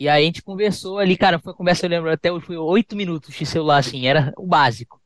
[0.00, 2.56] E aí a gente conversou ali, cara, foi uma conversa, eu lembro, até hoje foi
[2.56, 5.00] oito minutos de celular, assim, era o básico.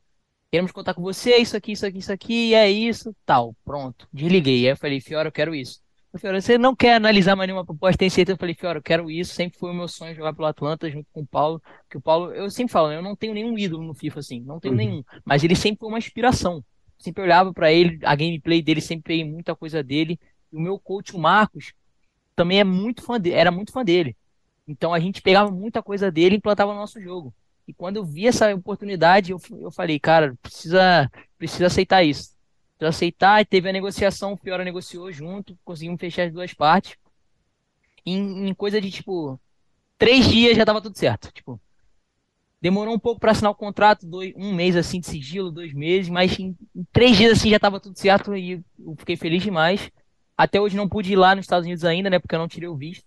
[0.49, 4.07] Queremos contar com você, isso aqui, isso aqui, isso aqui, é isso, tal, pronto.
[4.11, 4.65] Desliguei.
[4.65, 5.81] Aí eu falei, Fiora, eu quero isso.
[6.17, 8.33] Fiora, você não quer analisar mais nenhuma proposta, tem certeza?
[8.33, 9.35] Eu falei, Fiora, eu quero isso.
[9.35, 11.61] Sempre foi o meu sonho jogar pelo Atlanta junto com o Paulo.
[11.89, 14.59] Que o Paulo, eu sempre falo, eu não tenho nenhum ídolo no FIFA, assim, não
[14.59, 14.77] tenho uhum.
[14.77, 15.03] nenhum.
[15.23, 16.63] Mas ele sempre foi uma inspiração.
[16.99, 20.19] Sempre olhava para ele, a gameplay dele, sempre peguei muita coisa dele.
[20.51, 21.73] E o meu coach, o Marcos,
[22.35, 24.15] também é muito fã de, era muito fã dele.
[24.67, 27.33] Então a gente pegava muita coisa dele e implantava no nosso jogo.
[27.67, 32.37] E quando eu vi essa oportunidade, eu, eu falei, cara, precisa, precisa aceitar isso
[32.77, 36.95] para aceitar, e teve a negociação, o Fiora negociou junto, conseguimos fechar as duas partes.
[38.05, 39.39] Em, em coisa de, tipo,
[39.97, 41.31] três dias já tava tudo certo.
[41.31, 41.59] Tipo,
[42.61, 46.09] demorou um pouco para assinar o contrato, dois, um mês assim de sigilo, dois meses,
[46.09, 49.91] mas em, em, três dias assim já tava tudo certo e eu fiquei feliz demais.
[50.37, 52.69] Até hoje não pude ir lá nos Estados Unidos ainda, né, porque eu não tirei
[52.69, 53.05] o visto.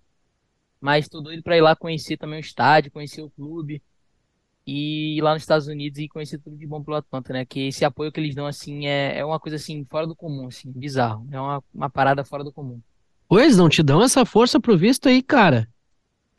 [0.81, 3.83] Mas tô doido para ir lá conhecer também o estádio, conhecer o clube
[4.67, 7.45] e ir lá nos Estados Unidos e conhecer tudo de bom pelo Atlanta, né?
[7.45, 10.47] Que esse apoio que eles dão, assim, é, é uma coisa, assim, fora do comum,
[10.47, 11.27] assim, bizarro.
[11.31, 12.81] É uma, uma parada fora do comum.
[13.29, 15.69] Pois, não te dão essa força pro visto aí, cara.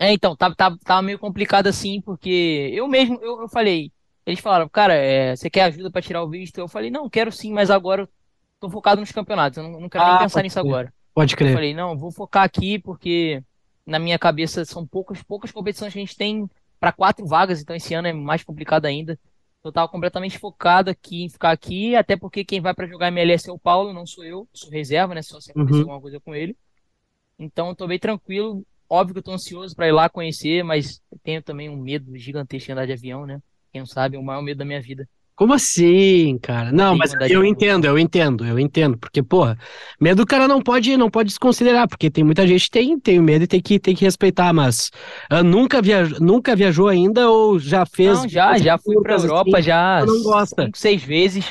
[0.02, 3.92] É, então, tava, tá, tá, tava meio complicado assim, porque eu mesmo, eu, eu falei,
[4.26, 6.58] eles falaram, cara, é, você quer ajuda para tirar o visto?
[6.58, 8.10] Eu falei, não, quero sim, mas agora eu
[8.60, 10.66] tô focado nos campeonatos, eu não, não quero ah, nem pensar nisso crer.
[10.66, 10.94] agora.
[11.14, 11.52] Pode crer.
[11.52, 13.44] Eu falei, não, vou focar aqui porque
[13.86, 17.76] na minha cabeça são poucas, poucas competições que a gente tem para quatro vagas, então
[17.76, 19.20] esse ano é mais complicado ainda.
[19.64, 23.48] Eu tava completamente focado aqui em ficar aqui, até porque quem vai para jogar MLS
[23.48, 25.22] é o Paulo, não sou eu, sou reserva, né?
[25.22, 25.82] Só se acontecer uhum.
[25.82, 26.58] alguma coisa com ele.
[27.38, 28.66] Então eu tô bem tranquilo.
[28.93, 32.65] Óbvio que eu tô ansioso para ir lá conhecer, mas tenho também um medo gigantesco
[32.65, 33.39] de andar de avião, né?
[33.71, 35.08] Quem não sabe, é o maior medo da minha vida.
[35.34, 36.73] Como assim, cara?
[36.73, 38.97] Não, mas eu entendo, eu entendo, eu entendo.
[38.97, 39.58] Porque, porra,
[39.97, 43.21] medo o cara não pode, não pode desconsiderar, porque tem muita gente que tem, tem
[43.21, 44.91] medo e tem que, tem que respeitar, mas
[45.32, 48.19] uh, nunca, viaj, nunca viajou ainda ou já fez?
[48.19, 50.65] Não, já, já fui pra Europa, assim, já não gosta.
[50.65, 51.45] cinco, seis vezes.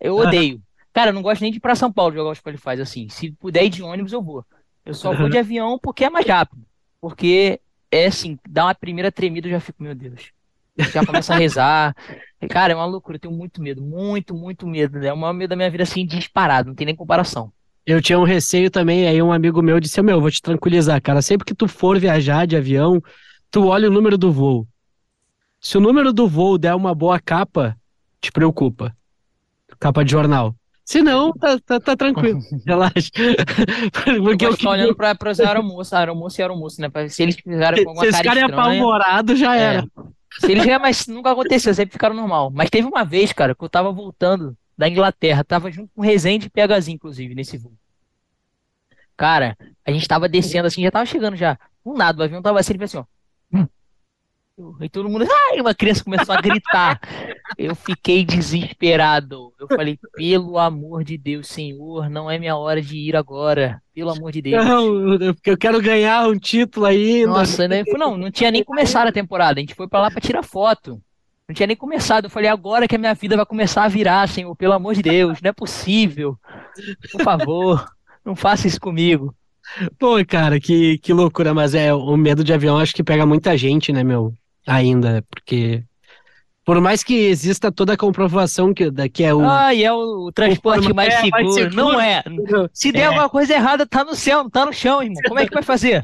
[0.00, 0.26] Eu ah.
[0.26, 0.60] odeio.
[0.92, 3.08] Cara, eu não gosto nem de ir pra São Paulo jogar os qualifies assim.
[3.08, 4.44] Se puder ir de ônibus, eu vou.
[4.84, 6.68] Eu só vou de avião porque é mais rápido.
[7.00, 7.60] Porque
[7.90, 10.32] é assim, dá uma primeira tremida, eu já fico, meu Deus
[10.88, 11.94] já começa a rezar.
[12.48, 14.98] Cara, é uma loucura, eu tenho muito medo, muito, muito medo.
[15.04, 17.52] É o maior medo da minha vida, assim, disparado, não tem nem comparação.
[17.84, 21.20] Eu tinha um receio também, aí um amigo meu disse, meu, vou te tranquilizar, cara,
[21.20, 23.02] sempre que tu for viajar de avião,
[23.50, 24.66] tu olha o número do voo.
[25.60, 27.76] Se o número do voo der uma boa capa,
[28.20, 28.94] te preocupa.
[29.78, 30.54] Capa de jornal.
[30.90, 32.40] Se não, tá, tá, tá tranquilo.
[32.66, 33.10] Relaxa.
[34.24, 36.90] Porque eu ficar olhando para os aeromoços, aeromoço e aeromoço, né?
[37.08, 39.60] Se eles fizeram com alguma Se esse cara é apavorado, já é.
[39.60, 39.86] era.
[40.40, 42.50] Se eles já, mas nunca aconteceu, sempre ficaram normal.
[42.52, 46.04] Mas teve uma vez, cara, que eu tava voltando da Inglaterra, tava junto com o
[46.04, 47.72] Rezende e PHzinho, inclusive, nesse voo.
[49.16, 51.56] Cara, a gente tava descendo assim, já tava chegando já.
[51.86, 53.06] Um nada, o avião tava assim, ele fez assim,
[53.54, 53.64] ó.
[54.80, 57.00] E todo mundo, ai, uma criança começou a gritar.
[57.56, 59.52] Eu fiquei desesperado.
[59.58, 63.82] Eu falei, pelo amor de Deus, Senhor, não é minha hora de ir agora.
[63.94, 64.64] Pelo amor de Deus.
[64.64, 67.28] Não, porque eu quero ganhar um título ainda.
[67.28, 67.82] Nossa, né?
[67.88, 69.58] Não, não tinha nem começado a temporada.
[69.58, 71.00] A gente foi pra lá pra tirar foto.
[71.48, 72.24] Não tinha nem começado.
[72.26, 75.02] Eu falei, agora que a minha vida vai começar a virar, Senhor, pelo amor de
[75.02, 76.38] Deus, não é possível.
[77.10, 77.84] Por favor,
[78.24, 79.34] não faça isso comigo.
[79.98, 83.56] Pô, cara, que, que loucura, mas é, o medo de avião acho que pega muita
[83.56, 84.34] gente, né, meu?
[84.66, 85.82] Ainda, porque
[86.64, 89.40] por mais que exista toda a comprovação que, que é o.
[89.40, 91.42] Ah, e é o transporte o mais, é, seguro.
[91.42, 91.76] mais seguro.
[91.76, 92.22] Não é.
[92.72, 93.04] Se der É.
[93.06, 95.20] alguma coisa errada, tá no céu, não tá no chão, irmão.
[95.26, 96.02] Como é que vai fazer?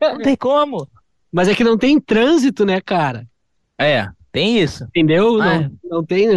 [0.00, 0.86] Não tem como.
[1.32, 3.26] Mas é que não tem trânsito, né, cara?
[3.76, 4.84] É, tem isso.
[4.84, 5.40] Entendeu?
[5.42, 6.28] Ah, não, não tem.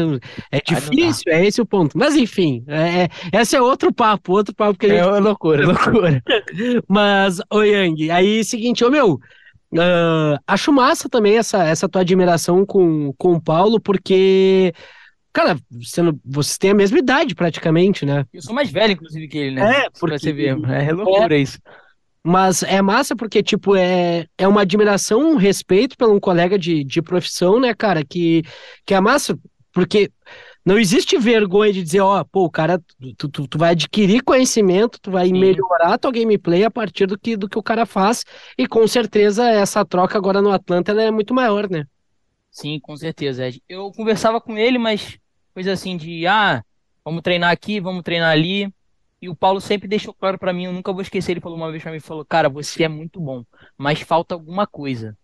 [0.51, 1.95] É difícil, é esse o ponto.
[1.97, 5.67] Mas enfim, é, é- esse é outro papo, outro papo que a gente É loucura,
[5.67, 6.23] loucura.
[6.88, 9.19] Mas, ô Yang, aí seguinte, ô meu,
[9.77, 14.73] ah, acho massa também essa, essa tua admiração com, com o Paulo, porque,
[15.34, 15.58] cara,
[15.97, 18.25] não- vocês têm a mesma idade praticamente, né?
[18.34, 19.80] Eu sou mais velho, inclusive, que ele, né?
[19.80, 20.58] É, Pra porque- você ver.
[20.69, 21.60] É loucura isso.
[22.23, 26.84] Mas é massa porque, tipo, é, é uma admiração, um respeito pelo um colega de,
[26.84, 28.43] de profissão, né, cara, que,
[28.86, 29.38] que é massa,
[29.71, 30.12] porque
[30.67, 32.77] não existe vergonha de dizer, ó, pô, o cara,
[33.17, 35.39] tu, tu, tu vai adquirir conhecimento, tu vai Sim.
[35.39, 38.25] melhorar tua gameplay a partir do que, do que o cara faz,
[38.58, 41.86] e com certeza essa troca agora no Atlanta é muito maior, né?
[42.51, 43.49] Sim, com certeza.
[43.69, 45.17] Eu conversava com ele, mas
[45.53, 46.62] coisa assim de, ah,
[47.06, 48.69] vamos treinar aqui, vamos treinar ali.
[49.21, 51.71] E o Paulo sempre deixou claro pra mim, eu nunca vou esquecer, ele falou uma
[51.71, 53.45] vez pra mim, falou, cara, você é muito bom,
[53.77, 55.17] mas falta alguma coisa.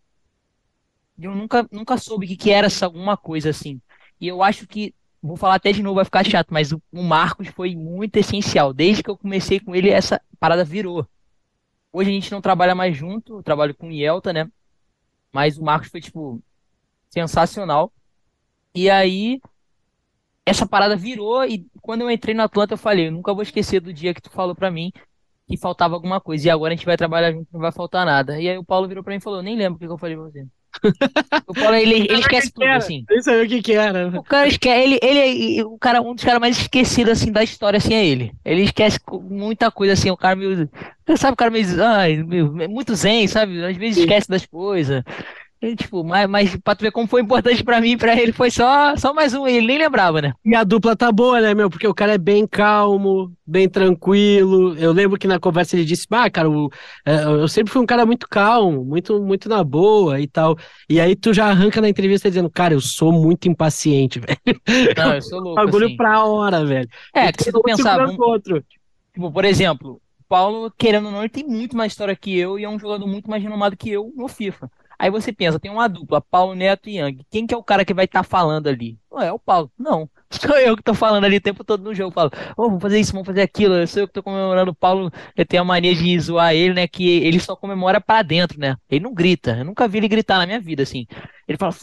[1.17, 3.81] E eu nunca, nunca soube o que, que era essa alguma coisa assim.
[4.21, 7.01] E eu acho que, vou falar até de novo, vai ficar chato, mas o, o
[7.01, 8.73] Marcos foi muito essencial.
[8.73, 11.07] Desde que eu comecei com ele, essa parada virou.
[11.91, 14.51] Hoje a gente não trabalha mais junto, eu trabalho com o Ielta, né?
[15.31, 16.41] Mas o Marcos foi, tipo,
[17.09, 17.91] sensacional.
[18.75, 19.39] E aí,
[20.45, 23.79] essa parada virou, e quando eu entrei no Atlanta, eu falei, eu nunca vou esquecer
[23.79, 24.91] do dia que tu falou pra mim
[25.47, 28.39] que faltava alguma coisa, e agora a gente vai trabalhar junto, não vai faltar nada.
[28.39, 29.97] E aí o Paulo virou pra mim e falou, nem lembro o que que eu
[29.97, 30.47] falei pra você.
[31.47, 33.05] O Paulo, ele, ele esquece tudo, assim.
[33.09, 34.07] Nem sabia o que que era.
[34.17, 37.43] O cara esquece, ele, ele é o cara, um dos caras mais esquecidos assim da
[37.43, 38.31] história assim é ele.
[38.43, 40.69] Ele esquece muita coisa assim, o cara meio,
[41.17, 43.63] sabe, o cara meio, ai, meio- é muito zen, sabe?
[43.63, 45.03] Às vezes esquece das coisas.
[45.63, 48.33] E, tipo, mas, mas pra tu ver como foi importante pra mim e pra ele,
[48.33, 50.33] foi só, só mais um, ele nem lembrava, né?
[50.43, 51.69] E a dupla tá boa, né, meu?
[51.69, 54.75] Porque o cara é bem calmo, bem tranquilo.
[54.77, 56.69] Eu lembro que na conversa ele disse, ah, cara, o-
[57.05, 60.57] é, eu sempre fui um cara muito calmo, muito, muito na boa e tal.
[60.89, 64.61] E aí tu já arranca na entrevista dizendo, cara, eu sou muito impaciente, velho.
[64.97, 65.95] Não, eu sou louco, Bagulho assim.
[65.95, 66.89] pra hora, velho.
[67.15, 68.61] É, que se tu pensar, vamos- outro.
[69.13, 72.59] tipo, por exemplo, o Paulo, querendo ou não, ele tem muito mais história que eu
[72.59, 74.69] e é um jogador muito mais renomado que eu no FIFA.
[74.97, 77.25] Aí você pensa, tem uma dupla, Paulo Neto e Yang.
[77.29, 78.97] Quem que é o cara que vai estar falando ali?
[79.11, 79.71] Não é o Paulo.
[79.77, 80.09] Não.
[80.29, 82.11] Sou eu que tô falando ali o tempo todo no jogo.
[82.11, 83.75] Falo, ô, vamos fazer isso, vamos fazer aquilo.
[83.75, 85.11] Eu sou eu que tô comemorando o Paulo.
[85.35, 86.87] Eu tenho a mania de zoar ele, né?
[86.87, 88.75] Que ele só comemora pra dentro, né?
[88.89, 89.57] Ele não grita.
[89.57, 91.05] Eu nunca vi ele gritar na minha vida, assim.
[91.47, 91.73] Ele fala,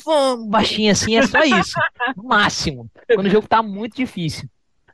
[0.49, 1.75] baixinho assim, é só isso.
[2.17, 2.91] No máximo.
[3.15, 4.49] Quando o jogo tá muito difícil.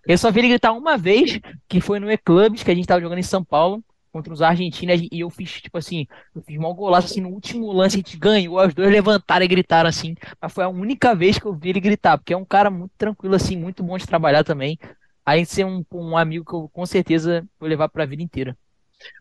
[0.07, 3.01] Eu só vi ele gritar uma vez, que foi no E-Clubs, que a gente tava
[3.01, 3.83] jogando em São Paulo,
[4.17, 7.71] contra os argentinos, e eu fiz, tipo assim, eu fiz mal golaço, assim, no último
[7.71, 11.39] lance a gente ganhou, os dois levantaram e gritaram, assim, mas foi a única vez
[11.39, 14.07] que eu vi ele gritar, porque é um cara muito tranquilo, assim, muito bom de
[14.07, 14.79] trabalhar também,
[15.25, 18.57] além de ser um, um amigo que eu com certeza vou levar pra vida inteira.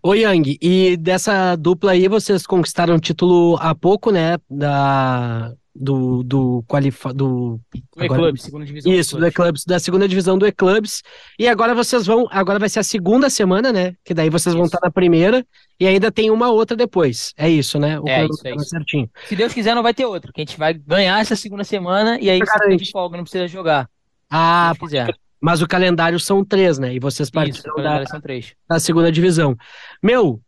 [0.02, 4.38] Ô, Yang, e dessa dupla aí vocês conquistaram o título há pouco, né?
[4.50, 7.60] Da, do, do, qualifa, do
[7.98, 8.92] E-Clubs, segunda divisão.
[8.94, 11.04] Isso, do E-Clubs, da segunda divisão do E-Clubs.
[11.38, 12.28] E agora vocês vão.
[12.32, 13.94] Agora vai ser a segunda semana, né?
[14.04, 14.76] Que daí vocês vão Isso.
[14.76, 15.46] estar na primeira
[15.80, 17.34] e ainda tem uma outra depois.
[17.36, 18.00] É isso, né?
[18.00, 18.66] O É, isso, é isso.
[18.70, 19.10] certinho.
[19.28, 22.18] Se Deus quiser, não vai ter outro, que a gente vai ganhar essa segunda semana,
[22.20, 23.90] e aí Já você de folga, não precisa jogar,
[24.30, 25.14] Ah, se quiser.
[25.42, 26.94] mas o calendário são três, né?
[26.94, 28.54] E vocês Isso, participam da, são três.
[28.70, 29.56] da segunda divisão.
[30.02, 30.40] Meu,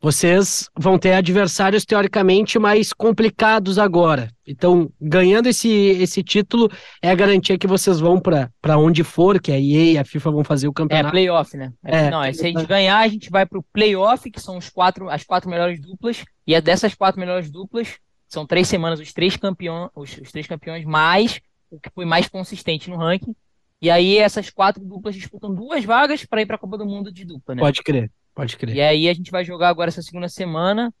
[0.00, 4.30] vocês vão ter adversários teoricamente mais complicados agora.
[4.46, 6.70] Então, ganhando esse, esse título
[7.02, 10.30] é a garantia que vocês vão para onde for, que a EA e a FIFA
[10.30, 11.10] vão fazer o É, campeonato.
[11.10, 11.72] playoff, né?
[11.84, 14.56] É, É, não, é, se a gente ganhar, a gente vai pro playoff, que são
[14.56, 19.00] os quatro, as quatro melhores duplas, e é dessas quatro melhores duplas, são três semanas,
[19.00, 23.34] os três campeões, os, os três campeões, mais o que foi mais consistente no ranking.
[23.82, 27.12] E aí essas quatro duplas disputam duas vagas para ir para a Copa do Mundo
[27.12, 27.60] de dupla, né?
[27.60, 28.10] Pode crer,
[28.40, 28.74] pode crer.
[28.76, 30.92] E aí a gente vai jogar agora essa segunda semana,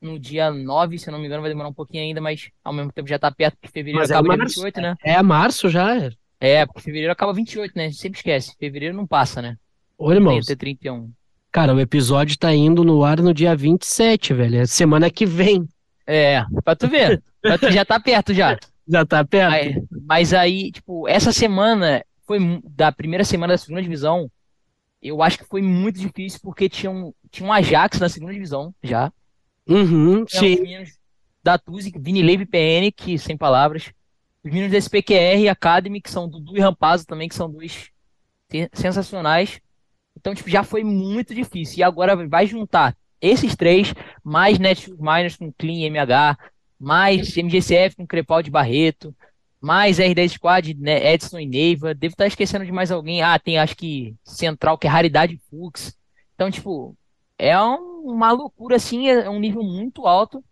[0.00, 2.72] no dia 9, se eu não me engano, vai demorar um pouquinho ainda, mas ao
[2.72, 4.54] mesmo tempo já tá perto, porque fevereiro Mas é acaba dia março.
[4.62, 4.96] 28, né?
[5.02, 5.96] É março já?
[5.96, 6.10] é?
[6.40, 7.84] É, porque fevereiro acaba 28, né?
[7.84, 8.54] A gente sempre esquece.
[8.58, 9.56] Fevereiro não passa, né?
[10.00, 11.10] Irmãos, Tem até 31.
[11.52, 14.58] cara, o episódio tá indo no ar no dia 27, velho.
[14.58, 15.68] É semana que vem.
[16.04, 17.22] É, pra tu ver.
[17.40, 18.58] Pra tu já tá perto já.
[18.84, 19.52] Já tá perto?
[19.54, 24.28] Aí- mas aí, tipo, essa semana foi da primeira semana da segunda divisão.
[25.02, 28.74] Eu acho que foi muito difícil porque tinha um, tinha um Ajax na segunda divisão
[28.82, 29.12] já.
[29.66, 30.60] Uhum, Tinha os sim.
[30.60, 30.98] meninos
[31.42, 33.92] da Tuzi, Vini Leiva e PN, que sem palavras.
[34.44, 37.90] Os meninos da SPQR e Academy, que são Dudu e Rampazzo também, que são dois
[38.72, 39.60] sensacionais.
[40.16, 41.78] Então, tipo, já foi muito difícil.
[41.78, 46.36] E agora vai juntar esses três, mais Netshoes Miners com Clean MH,
[46.78, 49.14] mais MGCF com Crepaldi Barreto,
[49.62, 51.94] mais R10 Squad, né, Edson e Neiva.
[51.94, 53.22] Devo estar esquecendo de mais alguém.
[53.22, 55.96] Ah, tem acho que Central, que é Raridade Fux.
[56.34, 56.96] Então, tipo,
[57.38, 60.44] é um- uma loucura assim, é um nível muito alto.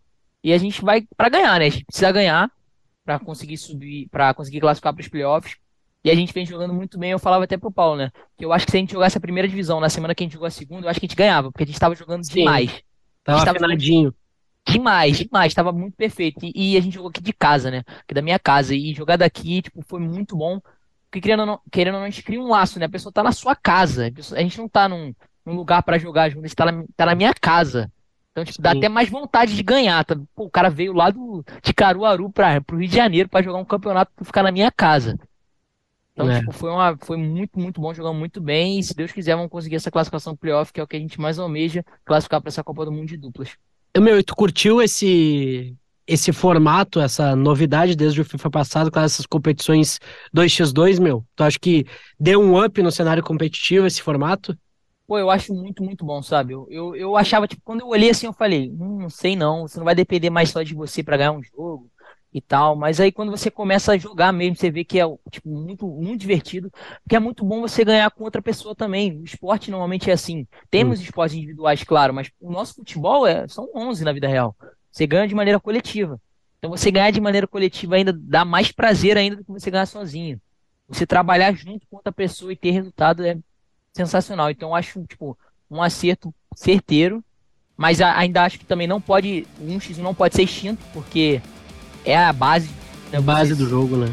[0.43, 1.65] E a gente vai pra ganhar, né?
[1.65, 2.49] A gente precisa ganhar
[3.05, 5.55] pra conseguir subir, pra conseguir classificar para os playoffs.
[6.03, 7.11] E a gente vem jogando muito bem.
[7.11, 8.11] Eu falava até pro Paulo, né?
[8.37, 10.25] Que eu acho que se a gente jogasse a primeira divisão na semana que a
[10.25, 12.23] gente jogou a segunda, eu acho que a gente ganhava, porque a gente tava jogando
[12.25, 12.33] Sim.
[12.39, 12.81] demais.
[13.23, 14.11] Tava Estava afinadinho.
[14.67, 16.39] Demais, demais, tava muito perfeito.
[16.45, 17.83] E, e a gente jogou aqui de casa, né?
[17.87, 18.73] Aqui da minha casa.
[18.75, 20.59] E jogar daqui, tipo, foi muito bom.
[21.09, 22.85] Porque querendo ou não, querendo ou não, a gente cria um laço, né?
[22.85, 24.07] A pessoa tá na sua casa.
[24.07, 25.13] A, pessoa- a gente não tá num,
[25.45, 27.91] num lugar pra jogar junto, a gente tá na, tá na minha casa.
[28.31, 28.77] Então, tipo, dá Sim.
[28.77, 30.05] até mais vontade de ganhar.
[30.05, 30.15] Tá?
[30.35, 33.57] Pô, o cara veio lá do, de Caruaru pra, pro Rio de Janeiro pra jogar
[33.59, 35.17] um campeonato pra ficar na minha casa.
[36.13, 36.39] Então, É.
[36.39, 38.79] tipo, foi, uma, foi muito, muito bom, jogamos muito bem.
[38.79, 41.19] E se Deus quiser, vamos conseguir essa classificação playoff, que é o que a gente
[41.19, 43.57] mais almeja, classificar pra essa Copa do Mundo de duplas.
[43.97, 45.75] Meu, e tu curtiu esse
[46.07, 49.97] esse formato, essa novidade desde o FIFA passado com essas competições
[50.33, 51.25] 2x2, meu?
[51.35, 51.85] Tu acha que
[52.19, 54.57] deu um up no cenário competitivo esse formato?
[55.07, 56.53] Pô, eu acho muito, muito bom, sabe?
[56.53, 59.67] Eu, eu, eu achava, tipo, quando eu olhei assim, eu falei, hum, não sei não,
[59.67, 61.90] você não vai depender mais só de você pra ganhar um jogo
[62.33, 62.75] e tal.
[62.75, 66.21] Mas aí quando você começa a jogar mesmo, você vê que é, tipo, muito, muito
[66.21, 66.71] divertido,
[67.03, 69.17] porque é muito bom você ganhar com outra pessoa também.
[69.17, 70.47] O esporte normalmente é assim.
[70.69, 74.55] Temos esportes individuais, claro, mas o nosso futebol é, são 11 na vida real.
[74.91, 76.19] Você ganha de maneira coletiva.
[76.59, 79.85] Então você ganhar de maneira coletiva ainda dá mais prazer ainda do que você ganhar
[79.85, 80.39] sozinho.
[80.87, 83.37] Você trabalhar junto com outra pessoa e ter resultado é
[83.93, 84.51] sensacional.
[84.51, 85.37] Então eu acho, tipo,
[85.69, 87.23] um acerto certeiro,
[87.77, 91.41] mas ainda acho que também não pode, o 1x1 não pode ser extinto, porque
[92.05, 92.69] é a base.
[93.11, 94.09] né, A base do jogo, né?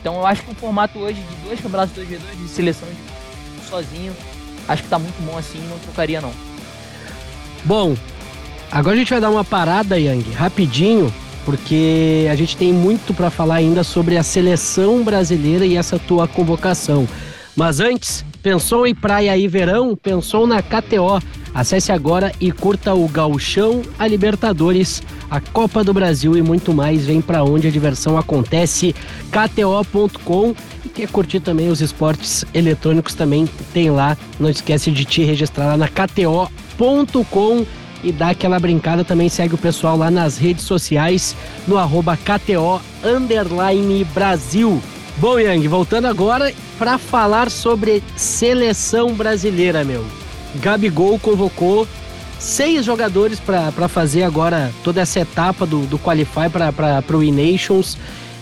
[0.00, 4.12] Então eu acho que o formato hoje de dois campeonatos 2v2 de seleção de sozinho,
[4.66, 6.32] acho que tá muito bom assim, não trocaria não.
[7.64, 7.94] Bom,
[8.70, 11.12] agora a gente vai dar uma parada, Yang, rapidinho,
[11.44, 16.26] porque a gente tem muito para falar ainda sobre a seleção brasileira e essa tua
[16.26, 17.06] convocação.
[17.54, 19.94] Mas antes, pensou em praia e verão?
[19.94, 21.20] Pensou na KTO.
[21.54, 27.06] Acesse agora e curta o Gauchão, a Libertadores, a Copa do Brasil e muito mais.
[27.06, 28.94] Vem para onde a diversão acontece.
[29.30, 34.16] KTO.com e quer curtir também os esportes eletrônicos também tem lá.
[34.38, 37.66] Não esquece de te registrar lá na KTO.com
[38.02, 39.04] e dá aquela brincada.
[39.04, 41.36] Também segue o pessoal lá nas redes sociais
[41.66, 42.80] no arroba KTO
[44.14, 44.80] Brasil.
[45.16, 50.04] Bom, Yang, voltando agora para falar sobre seleção brasileira, meu.
[50.56, 51.86] Gabigol convocou
[52.38, 57.98] seis jogadores para fazer agora toda essa etapa do, do Qualify para o E-Nations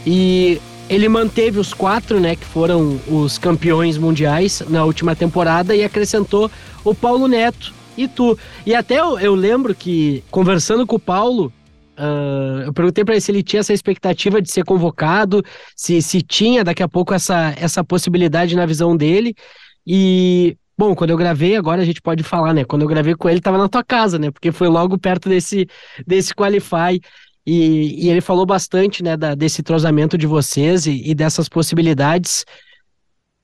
[0.07, 5.85] e ele manteve os quatro, né, que foram os campeões mundiais na última temporada e
[5.85, 6.51] acrescentou
[6.85, 8.39] o Paulo Neto e tu.
[8.65, 11.53] E até eu, eu lembro que, conversando com o Paulo,
[11.99, 15.45] ah, eu perguntei para ele se ele tinha essa expectativa de ser convocado,
[15.75, 19.35] se, se tinha daqui a pouco essa, essa possibilidade na visão dele.
[19.85, 22.65] E, bom, quando eu gravei, agora a gente pode falar, né?
[22.65, 24.31] Quando eu gravei com ele, tava na tua casa, né?
[24.31, 25.69] Porque foi logo perto desse,
[26.07, 27.01] desse Qualify.
[27.45, 32.45] E, e ele falou bastante, né, da, desse entrosamento de vocês e, e dessas possibilidades.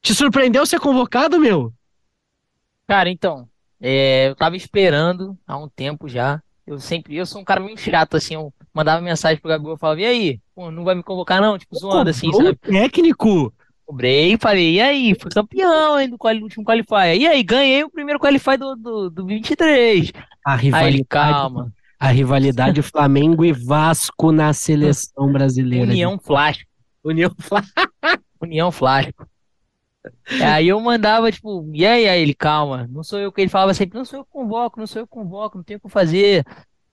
[0.00, 1.72] Te surpreendeu ser convocado, meu?
[2.86, 3.48] Cara, então,
[3.80, 6.40] é, eu tava esperando há um tempo já.
[6.66, 9.78] Eu sempre, eu sou um cara meio chato, assim, eu mandava mensagem pro Gabigol, eu
[9.78, 10.40] falava, e aí?
[10.54, 11.58] Pô, não vai me convocar não?
[11.58, 12.56] Tipo, zoando assim, sabe?
[12.56, 13.52] técnico.
[13.94, 15.14] Cobrei, falei, e aí?
[15.20, 17.16] Fui campeão, hein, do, quali- do último Qualify.
[17.18, 20.12] E aí, ganhei o primeiro Qualify do, do, do 23.
[20.44, 25.90] A Aí rivalidade, ele, calma, a rivalidade Flamengo e Vasco na seleção brasileira.
[25.92, 26.64] União Flasco,
[27.04, 27.62] União Fla-
[28.42, 29.26] União Flasco.
[30.42, 33.72] Aí eu mandava, tipo, e aí, aí ele, calma, não sou eu que ele falava
[33.74, 35.88] sempre, não sou eu que convoco, não sou eu que convoco, não tenho o que
[35.88, 36.44] fazer,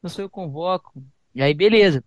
[0.01, 1.03] não sou eu que convoco.
[1.33, 2.03] E aí, beleza.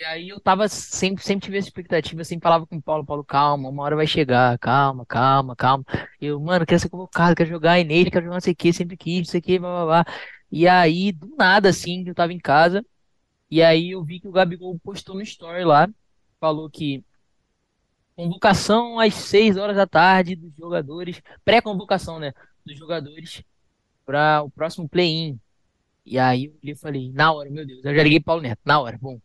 [0.00, 3.22] E aí eu tava sempre, sempre tive essa expectativa, sempre falava com o Paulo, Paulo,
[3.22, 5.84] calma, uma hora vai chegar, calma, calma, calma.
[6.18, 8.96] Eu, mano, quero ser convocado, quero jogar nele, quero jogar não sei o que, sempre
[8.96, 10.14] quis, não sei o que, blá, blá, blá.
[10.50, 12.82] E aí, do nada, assim, eu tava em casa,
[13.50, 15.88] e aí eu vi que o Gabigol postou no story lá,
[16.40, 17.04] falou que
[18.16, 22.32] convocação às 6 horas da tarde dos jogadores, pré-convocação, né,
[22.64, 23.42] dos jogadores
[24.06, 25.38] para o próximo play-in.
[26.06, 28.98] E aí eu falei, na hora, meu Deus, eu já liguei Paulo Neto, na hora,
[29.00, 29.20] bom.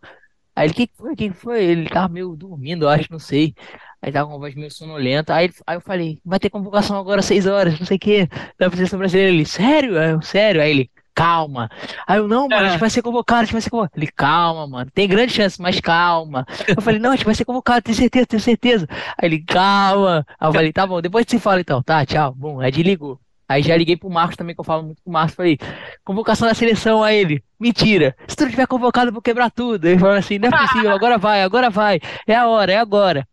[0.56, 1.14] Aí ele, o que que foi?
[1.14, 1.64] O que que foi?
[1.64, 3.53] Ele tava meio dormindo, eu acho, não sei.
[4.01, 5.34] Aí tava com uma voz meio sonolenta.
[5.36, 8.30] Aí, aí eu falei, vai ter convocação agora às 6 horas, não sei o quê,
[8.58, 9.34] da seleção brasileira.
[9.34, 9.99] Ele, sério?
[9.99, 10.62] Aí eu, sério?
[10.62, 11.70] Aí ele, calma.
[12.08, 13.99] Aí eu, não, mano, a gente vai ser convocado, a gente vai ser convocado.
[13.99, 16.45] Ele, calma, mano, tem grande chance, mas calma.
[16.68, 18.88] Eu falei, não, a gente vai ser convocado, tenho certeza, tenho certeza.
[19.18, 20.26] Aí ele, calma.
[20.39, 22.34] Aí eu falei, tá bom, depois você fala então, tá, tchau.
[22.36, 23.20] Bom, aí desligou.
[23.48, 25.36] Aí já liguei pro Marcos também, que eu falo muito com o Marcos.
[25.36, 25.58] Falei,
[26.04, 27.43] convocação da seleção a ele.
[27.60, 28.16] Mentira.
[28.28, 29.86] Se tu não tiver convocado, eu vou quebrar tudo.
[29.88, 32.00] Ele falou assim, não é possível, agora vai, agora vai.
[32.28, 33.28] É a hora, é agora.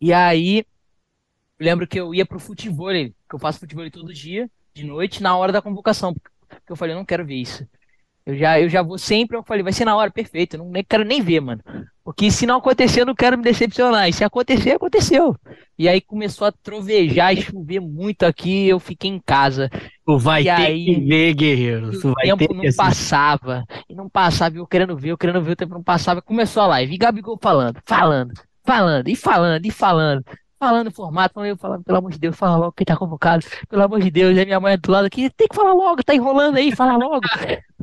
[0.00, 0.64] E aí,
[1.60, 5.36] lembro que eu ia pro futebol, que eu faço futebol todo dia, de noite, na
[5.36, 6.12] hora da convocação.
[6.48, 7.66] Porque eu falei, eu não quero ver isso.
[8.26, 10.54] Eu já, eu já vou sempre, eu falei, vai ser na hora, perfeito.
[10.54, 11.62] Eu não nem, quero nem ver, mano.
[12.04, 14.08] Porque se não acontecer, eu não quero me decepcionar.
[14.08, 15.36] E se acontecer, aconteceu.
[15.78, 19.70] E aí começou a trovejar e chover muito aqui, eu fiquei em casa.
[20.04, 21.94] Tu vai E ter aí, que ver, guerreiro.
[22.00, 23.64] Tu O tempo não passava.
[23.88, 26.20] E não passava, eu querendo ver, eu querendo ver, o tempo não passava.
[26.20, 26.94] Começou a live.
[26.94, 28.32] E Gabigol falando, falando,
[28.64, 30.24] falando, e falando, e falando.
[30.58, 33.44] Falando o formato, eu falando, pelo amor de Deus, fala logo quem tá convocado.
[33.68, 36.14] Pelo amor de Deus, aí minha mãe do lado aqui, tem que falar logo, tá
[36.14, 37.26] enrolando aí, fala logo,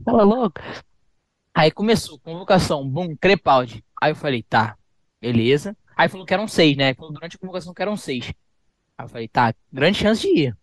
[0.06, 0.54] fala logo.
[1.54, 3.84] Aí começou, convocação, bum, Crepaldi.
[4.02, 4.78] Aí eu falei, tá,
[5.22, 5.76] beleza.
[5.96, 6.94] Aí falou que eram seis, né?
[6.94, 8.34] Falou durante a convocação que eram seis.
[8.98, 10.58] Aí eu falei, tá, grande chance de ir.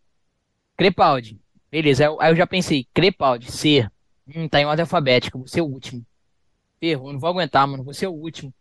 [0.77, 1.39] Crepaldi,
[1.71, 2.09] beleza.
[2.21, 3.89] Aí eu, já pensei, Crepaldi, C.
[4.27, 6.05] Hum, tá em ordem alfabética, vou ser o último.
[6.81, 8.53] Ferrou, não vou aguentar, mano, vou ser o último.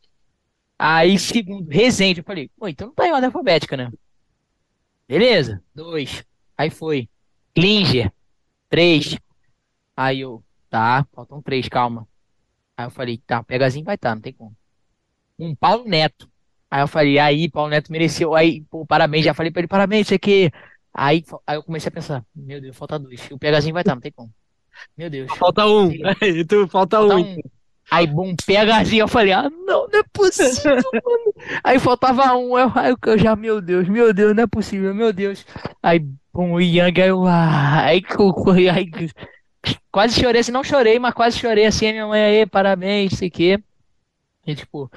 [0.78, 3.92] Aí, segundo, Rezende, eu falei, pô, então não tá em ordem alfabética, né?
[5.08, 6.24] Beleza, dois.
[6.58, 7.10] Aí foi.
[7.54, 8.12] Klinger,
[8.70, 9.18] três.
[9.96, 12.08] Aí eu, tá, faltam três, calma.
[12.78, 14.56] Aí eu falei, tá, Pegazinho vai tá, não tem como.
[15.38, 16.30] Um Paulo Neto.
[16.70, 18.36] Aí eu falei, aí, Paulo Neto mereceu.
[18.36, 20.52] Aí, pô, parabéns, já falei pra ele, parabéns, sei que.
[20.94, 23.30] Aí, aí eu comecei a pensar, meu Deus, falta dois.
[23.32, 24.32] O Pegazinho vai tá, não tem como.
[24.98, 25.32] Meu Deus.
[25.38, 25.90] Falta um.
[26.48, 27.34] tu, falta Falta um.
[27.34, 27.38] um.
[27.92, 31.34] Aí, bom, PHzinho, eu falei, ah, não, não é possível, mano.
[31.64, 35.14] Aí faltava um, eu, aí eu já, meu Deus, meu Deus, não é possível, meu
[35.14, 35.46] Deus.
[35.84, 36.00] Aí,
[36.34, 38.34] bom, o Yang, aí eu, ah, aí, co-
[38.74, 38.90] aí,
[39.92, 43.30] quase chorei, assim, não chorei, mas quase chorei, assim, a minha mãe, aí, parabéns, sei
[43.30, 43.60] que.
[44.48, 44.90] E, tipo,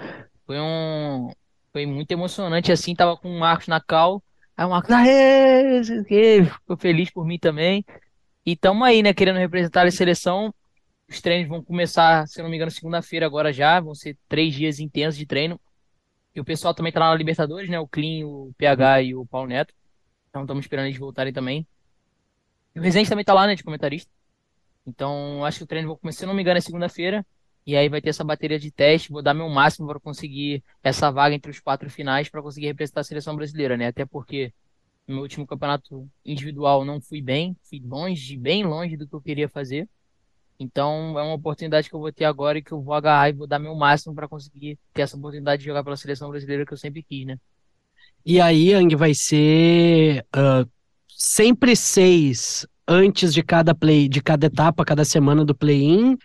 [0.48, 1.30] foi um,
[1.74, 4.22] foi muito emocionante, assim, tava com o Marcos na cal,
[4.56, 7.84] aí o Marcos, aê, ficou feliz por mim também.
[8.46, 10.54] E tamo aí, né, querendo representar a seleção.
[11.06, 13.78] Os treinos vão começar, se não me engano, segunda-feira agora já.
[13.78, 15.60] Vão ser três dias intensos de treino.
[16.34, 17.78] E o pessoal também tá lá na Libertadores, né?
[17.78, 19.74] O Clean, o PH e o Paulo Neto.
[20.30, 21.66] Então estamos esperando eles voltarem também.
[22.74, 23.54] E o Rezende também tá lá, né?
[23.54, 24.10] De comentarista.
[24.86, 27.26] Então acho que o treino vai começar, se não me engano, é segunda-feira.
[27.68, 29.12] E aí vai ter essa bateria de teste.
[29.12, 33.02] Vou dar meu máximo para conseguir essa vaga entre os quatro finais para conseguir representar
[33.02, 33.88] a seleção brasileira, né?
[33.88, 34.54] Até porque
[35.06, 37.54] no meu último campeonato individual não fui bem.
[37.68, 39.86] Fui longe, bem longe do que eu queria fazer.
[40.58, 43.34] Então é uma oportunidade que eu vou ter agora e que eu vou agarrar e
[43.34, 46.72] vou dar meu máximo para conseguir ter essa oportunidade de jogar pela seleção brasileira que
[46.72, 47.38] eu sempre quis, né?
[48.24, 50.66] E aí, Yang, vai ser ah,
[51.06, 56.16] sempre seis antes de cada play, de cada etapa, cada semana do play-in?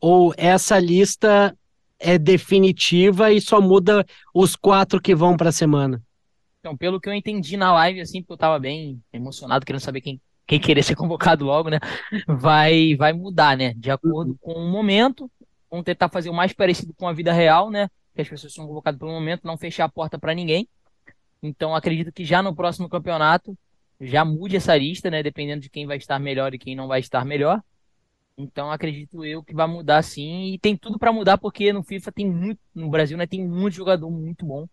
[0.00, 1.56] Ou essa lista
[1.98, 6.02] é definitiva e só muda os quatro que vão para a semana?
[6.60, 10.00] Então, pelo que eu entendi na live, assim, porque eu tava bem emocionado, querendo saber
[10.00, 11.78] quem, quem queria ser convocado logo, né?
[12.26, 13.74] Vai, vai mudar, né?
[13.74, 15.30] De acordo com o momento.
[15.70, 17.88] Vamos tentar fazer o mais parecido com a vida real, né?
[18.14, 20.68] Que as pessoas são convocadas pelo momento, não fechar a porta para ninguém.
[21.42, 23.56] Então, acredito que já no próximo campeonato
[24.00, 25.22] já mude essa lista, né?
[25.22, 27.62] Dependendo de quem vai estar melhor e quem não vai estar melhor.
[28.38, 30.52] Então, acredito eu que vai mudar sim.
[30.54, 33.26] E tem tudo para mudar, porque no FIFA tem muito, no Brasil, né?
[33.26, 34.68] Tem muito jogador muito bom.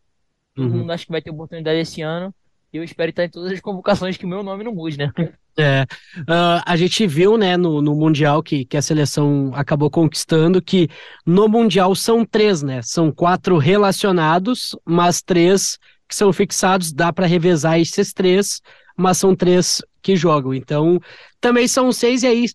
[0.56, 0.80] Todo Uhum.
[0.80, 2.34] mundo acha que vai ter oportunidade esse ano.
[2.74, 5.12] E eu espero estar em todas as convocações que o meu nome não mude, né?
[5.58, 5.86] É,
[6.28, 10.90] ah, a gente viu, né, no, no Mundial que, que a seleção acabou conquistando, que
[11.26, 12.82] no Mundial são três, né?
[12.82, 15.78] São quatro relacionados, mas três
[16.10, 18.62] que são fixados, dá para revezar esses três,
[18.98, 20.54] mas são três que jogam.
[20.54, 21.00] Então,
[21.40, 22.46] também são seis, e aí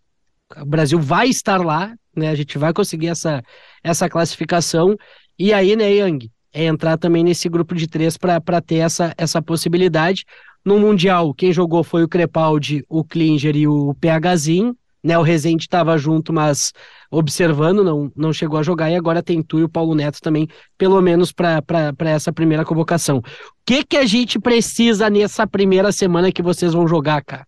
[0.57, 2.29] o Brasil vai estar lá, né?
[2.29, 3.43] A gente vai conseguir essa,
[3.83, 4.97] essa classificação.
[5.39, 9.41] E aí, né, Yang, é entrar também nesse grupo de três para ter essa, essa
[9.41, 10.25] possibilidade.
[10.65, 15.17] No Mundial, quem jogou foi o Crepaldi, o Klinger e o PHzinho, né?
[15.17, 16.73] O Rezende estava junto, mas
[17.11, 20.47] observando, não, não chegou a jogar, e agora tem tu e o Paulo Neto também,
[20.77, 21.63] pelo menos para
[22.01, 23.19] essa primeira convocação.
[23.19, 23.23] O
[23.65, 27.47] que, que a gente precisa nessa primeira semana que vocês vão jogar, cara?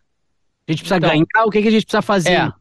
[0.67, 1.47] A gente precisa Então, ganhar?
[1.47, 2.33] O que, que a gente precisa fazer?
[2.33, 2.53] É.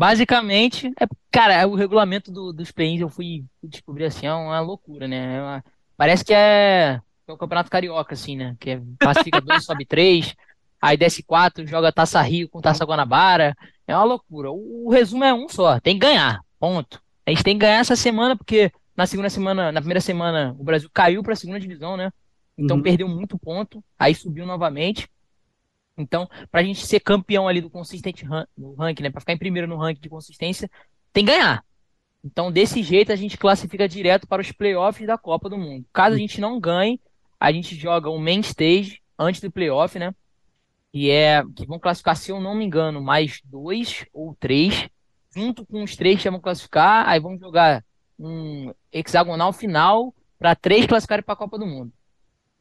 [0.00, 5.06] Basicamente, é, cara, o regulamento do- dos play-ins eu fui descobrir assim, é uma loucura,
[5.06, 5.36] né?
[5.36, 6.98] É uma- parece que é,
[7.28, 8.56] é o Campeonato Carioca, assim, né?
[8.58, 10.34] Que é, classifica dois, sobe três,
[10.80, 13.54] aí desce quatro, joga Taça Rio com Taça Guanabara.
[13.86, 14.50] É uma loucura.
[14.50, 16.98] O, o resumo é um só, tem que ganhar, ponto.
[17.26, 20.64] A gente tem que ganhar essa semana, porque na segunda semana, na primeira semana, o
[20.64, 22.10] Brasil caiu para a segunda divisão, né?
[22.56, 22.82] Então uhum.
[22.82, 25.06] perdeu muito ponto, aí subiu novamente.
[26.00, 28.26] Então, para a gente ser campeão ali do consistente
[28.56, 29.10] no ranking, né?
[29.10, 30.70] Para ficar em primeiro no ranking de consistência,
[31.12, 31.64] tem que ganhar.
[32.22, 35.86] Então, desse jeito, a gente classifica direto para os playoffs da Copa do Mundo.
[35.92, 37.00] Caso a gente não ganhe,
[37.38, 40.14] a gente joga o main stage antes do playoff, né?
[40.92, 44.88] Que é que vão classificar, se eu não me engano, mais dois ou três.
[45.34, 47.84] Junto com os três que vão classificar, aí vamos jogar
[48.18, 51.92] um hexagonal final para três classificarem para a Copa do Mundo.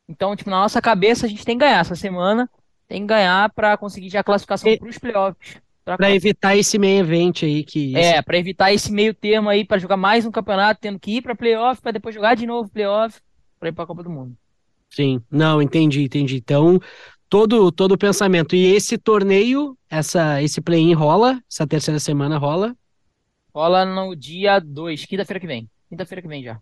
[0.07, 2.49] Então, tipo, na nossa cabeça, a gente tem que ganhar essa semana.
[2.89, 5.61] Tem que ganhar para conseguir já a classificação para os playoffs.
[5.85, 7.95] Para evitar esse meio evento aí que.
[7.95, 11.21] É, para evitar esse meio termo aí, para jogar mais um campeonato, tendo que ir
[11.21, 13.21] para playoff, para depois jogar de novo playoff,
[13.59, 14.35] para ir para a Copa do Mundo.
[14.89, 16.37] Sim, não, entendi, entendi.
[16.37, 16.79] Então,
[17.29, 18.55] todo todo o pensamento.
[18.55, 21.39] E esse torneio, essa, esse play-in rola?
[21.49, 22.75] Essa terceira semana rola?
[23.53, 25.69] Rola no dia 2, quinta-feira que vem.
[25.89, 26.59] Quinta-feira que vem já.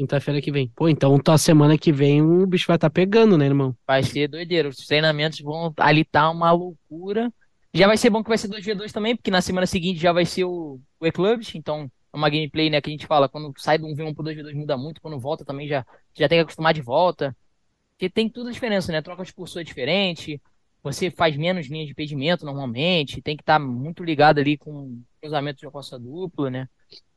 [0.00, 0.66] Quinta-feira que vem.
[0.74, 3.76] Pô, então tá semana que vem o bicho vai estar tá pegando, né, irmão?
[3.86, 4.66] Vai ser doideira.
[4.66, 7.30] Os treinamentos vão ali tá uma loucura.
[7.74, 10.24] Já vai ser bom que vai ser 2v2 também, porque na semana seguinte já vai
[10.24, 13.76] ser o, o E-Clubs, então é uma gameplay, né, que a gente fala, quando sai
[13.76, 15.84] do 1v1 pro 2v2 muda muito, quando volta também já,
[16.14, 17.36] já tem que acostumar de volta.
[17.92, 19.02] Porque tem tudo a diferença, né?
[19.02, 20.40] Troca de cursor é diferente,
[20.82, 25.02] você faz menos linhas de impedimento normalmente, tem que estar tá muito ligado ali com
[25.20, 26.68] cruzamento de alça dupla, né?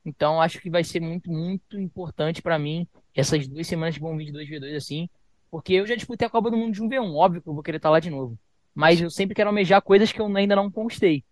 [0.05, 4.15] Então acho que vai ser muito, muito importante para mim essas duas semanas de bom
[4.17, 5.09] vídeo 2v2 assim,
[5.49, 7.77] porque eu já disputei a Copa do Mundo de 1v1, óbvio que eu vou querer
[7.77, 8.37] estar tá lá de novo
[8.73, 11.23] mas eu sempre quero almejar coisas que eu ainda não conquistei.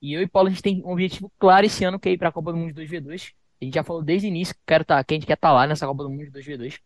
[0.00, 2.18] E eu e Paulo, a gente tem um objetivo claro esse ano, que é ir
[2.18, 3.32] para a Copa do Mundo 2v2.
[3.60, 5.48] A gente já falou desde o início que, quero tá, que a gente quer estar
[5.48, 6.78] tá lá nessa Copa do Mundo 2v2.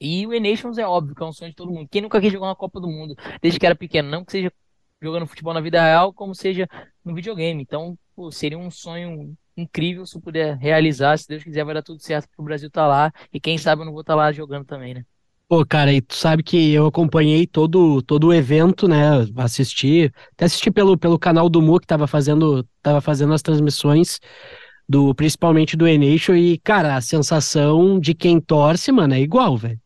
[0.00, 1.88] E o E-Nations é óbvio que é um sonho de todo mundo.
[1.90, 4.52] Quem nunca quis jogar uma Copa do Mundo desde que era pequeno, não que seja
[5.00, 6.68] jogando futebol na vida real, como seja
[7.04, 7.62] no videogame.
[7.62, 11.18] Então, pô, seria um sonho incrível se eu puder realizar.
[11.18, 13.12] Se Deus quiser, vai dar tudo certo pro Brasil estar tá lá.
[13.32, 15.04] E quem sabe eu não vou estar tá lá jogando também, né?
[15.46, 19.04] Pô, cara, e tu sabe que eu acompanhei todo, todo o evento, né?
[19.36, 24.20] Assisti, até assisti pelo, pelo canal do Mu que tava fazendo, tava fazendo as transmissões
[24.88, 29.78] do principalmente do Eneixo e, cara, a sensação de quem torce, mano, é igual, velho.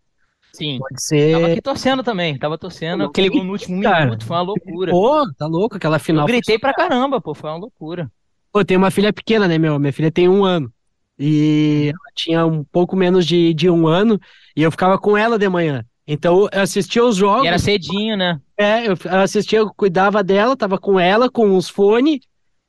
[0.53, 0.79] Sim.
[0.79, 1.33] Pode ser.
[1.33, 3.05] Tava aqui torcendo também, tava torcendo.
[3.05, 4.91] Aquele gol no último cara, minuto, foi uma loucura.
[4.91, 6.25] Pô, tá louco, aquela final.
[6.25, 8.11] Eu gritei pra caramba, pô, foi uma loucura.
[8.53, 9.79] Pô, tem uma filha pequena, né, meu?
[9.79, 10.73] Minha filha tem um ano.
[11.19, 14.21] E ela tinha um pouco menos de, de um ano
[14.57, 15.85] e eu ficava com ela de manhã.
[16.07, 17.45] Então eu assistia os jogos.
[17.45, 18.41] E era cedinho, né?
[18.57, 22.21] É, eu assistia, eu cuidava dela, tava com ela, com os fones,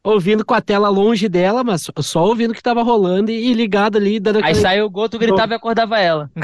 [0.04, 3.54] ouvindo com a tela longe dela, mas só ouvindo o que tava rolando e, e
[3.54, 4.20] ligado ali.
[4.20, 6.30] Dando Aí saiu o gol, tu gritava e acordava ela.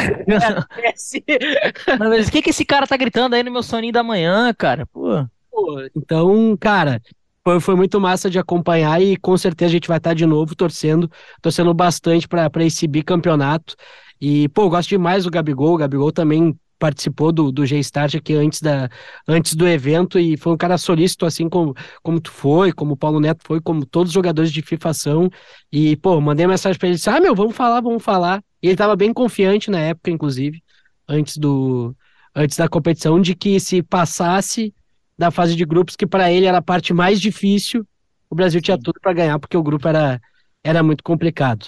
[0.78, 0.90] É,
[1.34, 4.54] é, mas o que, que esse cara tá gritando aí no meu soninho da manhã,
[4.54, 4.86] cara?
[4.88, 5.26] Pô.
[5.52, 7.02] Pô então, cara,
[7.46, 10.56] foi, foi muito massa de acompanhar e com certeza a gente vai estar de novo
[10.56, 11.10] torcendo,
[11.42, 13.76] torcendo bastante para esse bicampeonato.
[14.20, 15.76] E, pô, gosto demais do Gabigol.
[15.76, 18.90] O Gabigol também participou do, do G-Start aqui antes, da,
[19.28, 22.98] antes do evento e foi um cara solícito, assim como, como tu foi, como o
[22.98, 25.30] Paulo Neto foi, como todos os jogadores de FIFA são.
[25.72, 28.44] E, pô, mandei mensagem para ele, disse, ah, meu, vamos falar, vamos falar.
[28.62, 30.64] E ele tava bem confiante na época, inclusive,
[31.08, 31.96] antes do
[32.38, 34.74] antes da competição, de que se passasse
[35.18, 37.86] da fase de grupos, que para ele era a parte mais difícil.
[38.30, 40.22] O Brasil tinha tudo para ganhar, porque o grupo era,
[40.64, 41.68] era muito complicado.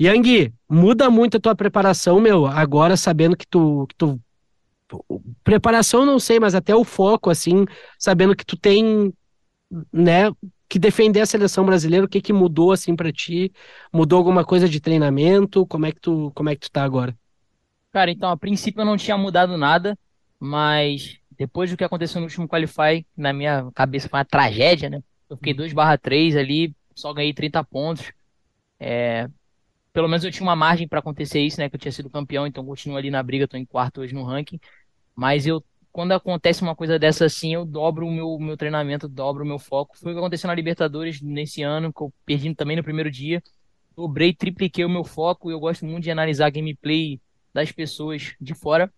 [0.00, 4.20] Yang, muda muito a tua preparação, meu, agora sabendo que tu, que tu.
[5.42, 7.64] Preparação não sei, mas até o foco, assim,
[7.98, 9.12] sabendo que tu tem,
[9.92, 10.30] né,
[10.68, 13.52] que defender a seleção brasileira, o que que mudou, assim, para ti?
[13.92, 15.66] Mudou alguma coisa de treinamento?
[15.66, 17.16] Como é que tu, como é que tu tá agora?
[17.92, 19.98] Cara, então, a princípio eu não tinha mudado nada,
[20.40, 25.02] mas depois do que aconteceu no último Qualify, na minha cabeça foi uma tragédia, né?
[25.28, 28.12] Eu fiquei 2 barra 3 ali, só ganhei 30 pontos.
[28.78, 29.28] É,
[29.92, 31.68] pelo menos eu tinha uma margem para acontecer isso, né?
[31.68, 34.24] Que eu tinha sido campeão, então continuo ali na briga, tô em quarto hoje no
[34.24, 34.58] ranking.
[35.14, 39.44] Mas eu, quando acontece uma coisa dessa assim, eu dobro o meu, meu treinamento, dobro
[39.44, 39.98] o meu foco.
[39.98, 43.42] Foi o que aconteceu na Libertadores nesse ano, que eu perdi também no primeiro dia.
[43.94, 45.50] Dobrei, tripliquei o meu foco.
[45.50, 47.20] Eu gosto muito de analisar a gameplay
[47.52, 48.92] das pessoas de fora.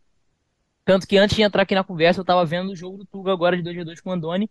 [0.84, 3.32] Tanto que antes de entrar aqui na conversa, eu tava vendo o jogo do Tuga
[3.32, 4.50] agora de 2x2 com o Andoni.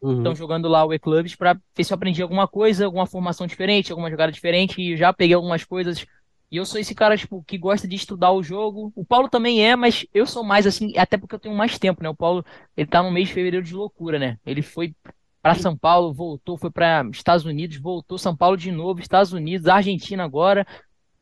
[0.00, 0.18] Uhum.
[0.18, 3.90] Estão jogando lá o E-Clubs pra ver se eu aprendi alguma coisa, alguma formação diferente,
[3.90, 4.80] alguma jogada diferente.
[4.80, 6.06] E já peguei algumas coisas.
[6.50, 8.92] E eu sou esse cara, tipo, que gosta de estudar o jogo.
[8.94, 12.02] O Paulo também é, mas eu sou mais assim, até porque eu tenho mais tempo,
[12.02, 12.08] né?
[12.08, 12.44] O Paulo,
[12.76, 14.38] ele tá no mês de fevereiro de loucura, né?
[14.46, 14.94] Ele foi
[15.42, 19.66] para São Paulo, voltou, foi para Estados Unidos, voltou São Paulo de novo, Estados Unidos,
[19.66, 20.66] Argentina agora.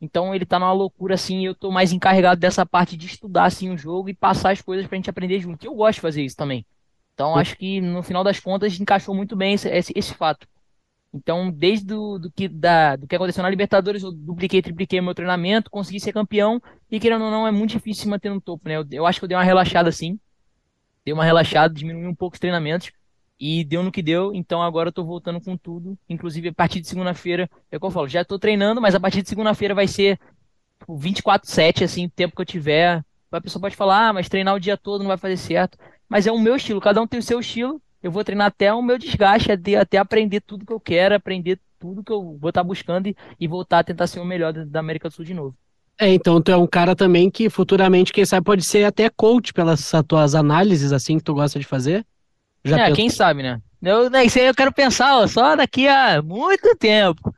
[0.02, 3.70] Então ele tá numa loucura assim, eu tô mais encarregado dessa parte de estudar assim
[3.70, 5.64] o jogo e passar as coisas pra gente aprender junto.
[5.64, 6.66] Eu gosto de fazer isso também.
[7.14, 10.44] Então acho que no final das contas encaixou muito bem esse, esse, esse fato.
[11.14, 15.14] Então, desde do, do, que, da, do que aconteceu na Libertadores, eu dupliquei, tripliquei meu
[15.14, 18.66] treinamento, consegui ser campeão, e querendo ou não, é muito difícil se manter no topo,
[18.66, 18.76] né?
[18.76, 20.18] Eu, eu acho que eu dei uma relaxada assim,
[21.04, 22.90] dei uma relaxada, diminui um pouco os treinamentos,
[23.44, 26.80] e deu no que deu, então agora eu tô voltando com tudo, inclusive a partir
[26.80, 29.74] de segunda-feira, é o que eu falo, já tô treinando, mas a partir de segunda-feira
[29.74, 30.16] vai ser
[30.88, 33.04] 24-7, tipo, assim, o tempo que eu tiver.
[33.32, 35.76] A pessoa pode falar, ah, mas treinar o dia todo não vai fazer certo.
[36.08, 38.72] Mas é o meu estilo, cada um tem o seu estilo, eu vou treinar até
[38.72, 42.50] o meu desgaste, até, até aprender tudo que eu quero, aprender tudo que eu vou
[42.50, 45.34] estar buscando e, e voltar a tentar ser o melhor da América do Sul de
[45.34, 45.56] novo.
[45.98, 49.52] É, então tu é um cara também que futuramente, quem sabe, pode ser até coach
[49.52, 52.06] pelas tuas análises, assim, que tu gosta de fazer.
[52.64, 53.58] Já é, quem sabe, né?
[53.82, 57.34] Eu, né, isso aí eu quero pensar, ó, só daqui a muito tempo.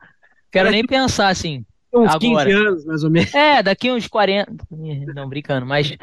[0.51, 1.65] Quero nem pensar assim.
[1.93, 2.49] Uns agora.
[2.49, 3.33] 15 anos, mais ou menos.
[3.33, 4.51] É, daqui uns 40.
[5.15, 5.95] Não, brincando, mas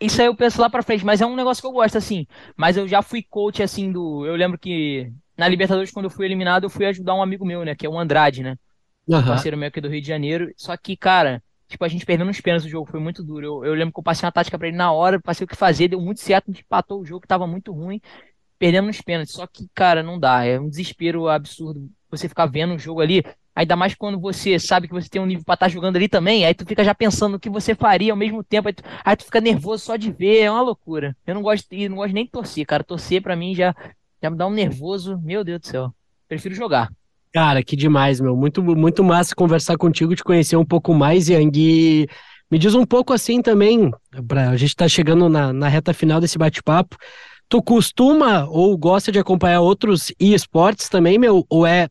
[0.00, 2.26] isso aí eu penso lá pra frente, mas é um negócio que eu gosto, assim.
[2.56, 4.26] Mas eu já fui coach, assim, do.
[4.26, 7.64] Eu lembro que na Libertadores, quando eu fui eliminado, eu fui ajudar um amigo meu,
[7.64, 7.74] né?
[7.74, 8.56] Que é o Andrade, né?
[9.08, 9.24] Uhum.
[9.24, 10.52] parceiro meu aqui do Rio de Janeiro.
[10.56, 13.46] Só que, cara, tipo, a gente perdeu nos pênaltis o jogo, foi muito duro.
[13.46, 15.56] Eu, eu lembro que eu passei uma tática pra ele na hora, passei o que
[15.56, 18.00] fazer, deu muito certo, a gente empatou o jogo, que tava muito ruim.
[18.60, 19.34] Perdemos nos pênaltis.
[19.34, 20.44] Só que, cara, não dá.
[20.44, 23.24] É um desespero absurdo você ficar vendo o jogo ali.
[23.56, 26.08] Ainda mais quando você sabe que você tem um nível pra estar tá jogando ali
[26.08, 28.82] também, aí tu fica já pensando o que você faria ao mesmo tempo, aí tu,
[29.04, 31.16] aí tu fica nervoso só de ver, é uma loucura.
[31.26, 32.84] Eu não gosto, não gosto nem de torcer, cara.
[32.84, 33.74] Torcer para mim já,
[34.22, 35.94] já me dá um nervoso, meu Deus do céu.
[36.28, 36.92] Prefiro jogar.
[37.32, 38.36] Cara, que demais, meu.
[38.36, 42.08] Muito, muito massa conversar contigo, te conhecer um pouco mais, Yang.
[42.50, 43.90] Me diz um pouco assim também,
[44.26, 46.96] pra, a gente tá chegando na, na reta final desse bate-papo.
[47.50, 51.44] Tu costuma ou gosta de acompanhar outros esportes também, meu?
[51.50, 51.88] Ou é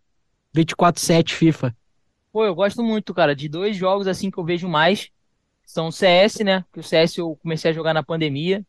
[0.53, 1.76] 24/7 FIFA?
[2.32, 5.10] Pô, eu gosto muito, cara, de dois jogos assim que eu vejo mais.
[5.66, 6.64] São o CS, né?
[6.72, 8.66] Que o CS eu comecei a jogar na pandemia.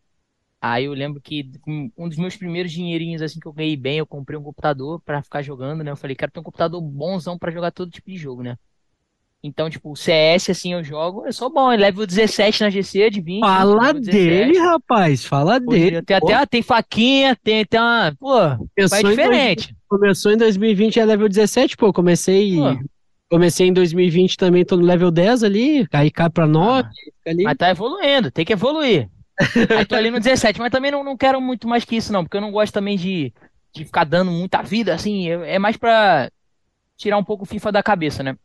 [0.60, 1.48] Aí eu lembro que
[1.96, 5.22] um dos meus primeiros dinheirinhos assim que eu ganhei bem, eu comprei um computador para
[5.22, 5.92] ficar jogando, né?
[5.92, 8.58] Eu falei, quero ter um computador bonzão para jogar todo tipo de jogo, né?
[9.42, 13.40] Então, tipo, CS, assim, eu jogo, eu sou bom, level 17 na GC, de 20.
[13.40, 16.02] Fala dele, rapaz, fala Pô, dele.
[16.02, 18.38] Tem até, tem faquinha, tem, tem uma, pô,
[18.90, 19.74] vai diferente.
[19.88, 22.78] começou em 2020 é level 17, pô, comecei, pô.
[23.30, 27.42] comecei em 2020 também, tô no level 10 ali, aí cai pra 9, ah, ali.
[27.42, 29.08] Mas tá evoluindo, tem que evoluir.
[29.74, 32.24] aí tô ali no 17, mas também não, não quero muito mais que isso não,
[32.24, 33.32] porque eu não gosto também de,
[33.74, 36.30] de ficar dando muita vida, assim, é, é mais pra
[36.98, 38.36] tirar um pouco o FIFA da cabeça, né?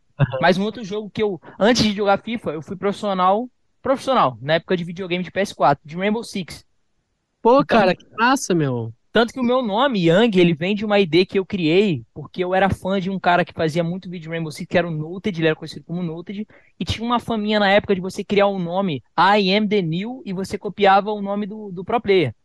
[0.41, 3.49] Mas um outro jogo que eu, antes de jogar FIFA, eu fui profissional,
[3.81, 6.65] profissional, na época de videogame de PS4, de Rainbow Six.
[7.41, 8.93] Pô, então, cara, que massa, meu.
[9.11, 12.43] Tanto que o meu nome, Young, ele vem de uma ideia que eu criei, porque
[12.43, 14.85] eu era fã de um cara que fazia muito vídeo de Rainbow Six, que era
[14.85, 16.45] o Noted, ele era conhecido como Noted,
[16.77, 20.21] e tinha uma faminha na época de você criar um nome, I am the new,
[20.25, 22.35] e você copiava o nome do, do pro player.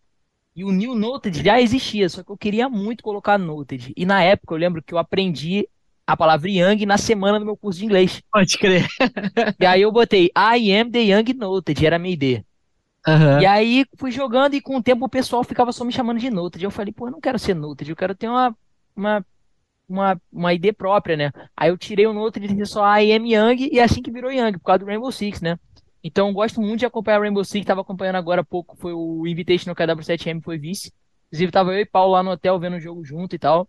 [0.54, 3.92] E o New Noted já existia, só que eu queria muito colocar Noted.
[3.96, 5.66] E na época eu lembro que eu aprendi
[6.10, 8.20] a palavra Young na semana do meu curso de inglês.
[8.32, 8.84] Pode crer.
[9.60, 12.44] e aí eu botei I am the Young Noted, era a minha ideia.
[13.06, 13.40] Uhum.
[13.40, 16.28] E aí fui jogando e com o tempo o pessoal ficava só me chamando de
[16.28, 16.64] Noted.
[16.64, 18.56] Eu falei, pô, eu não quero ser Noted, eu quero ter uma,
[18.96, 19.24] uma,
[19.88, 21.32] uma, uma ID própria, né?
[21.56, 24.10] Aí eu tirei o Noted e disse só I am Young e é assim que
[24.10, 25.56] virou Young, por causa do Rainbow Six, né?
[26.02, 28.92] Então eu gosto muito de acompanhar o Rainbow Six, tava acompanhando agora há pouco, foi
[28.92, 30.92] o Invitation no KW7M, foi vice.
[31.28, 33.68] Inclusive tava eu e Paulo lá no hotel vendo o jogo junto e tal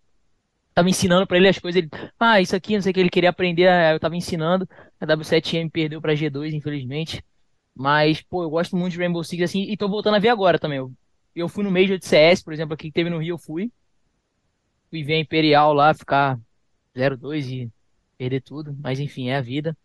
[0.73, 1.81] tava ensinando para ele as coisas.
[1.81, 4.67] Ele, ah, isso aqui, não sei o que ele queria aprender, eu tava ensinando.
[4.99, 7.23] A W7M perdeu pra G2, infelizmente.
[7.75, 10.59] Mas, pô, eu gosto muito de Rainbow Six, assim, e tô voltando a ver agora
[10.59, 10.77] também.
[10.77, 10.91] Eu,
[11.35, 13.71] eu fui no Major de CS, por exemplo, aqui que teve no Rio, eu fui.
[14.89, 16.37] Fui ver a Imperial lá, ficar
[16.95, 17.71] 0-2 e
[18.17, 18.75] perder tudo.
[18.81, 19.75] Mas enfim, é a vida.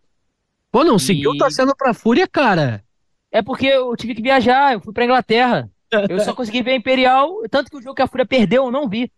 [0.70, 1.00] Pô, não e...
[1.00, 2.84] seguiu torcendo pra Fúria, cara?
[3.30, 5.70] É porque eu tive que viajar, eu fui pra Inglaterra.
[6.08, 8.72] Eu só consegui ver a Imperial, tanto que o jogo que a Fúria perdeu eu
[8.72, 9.10] não vi.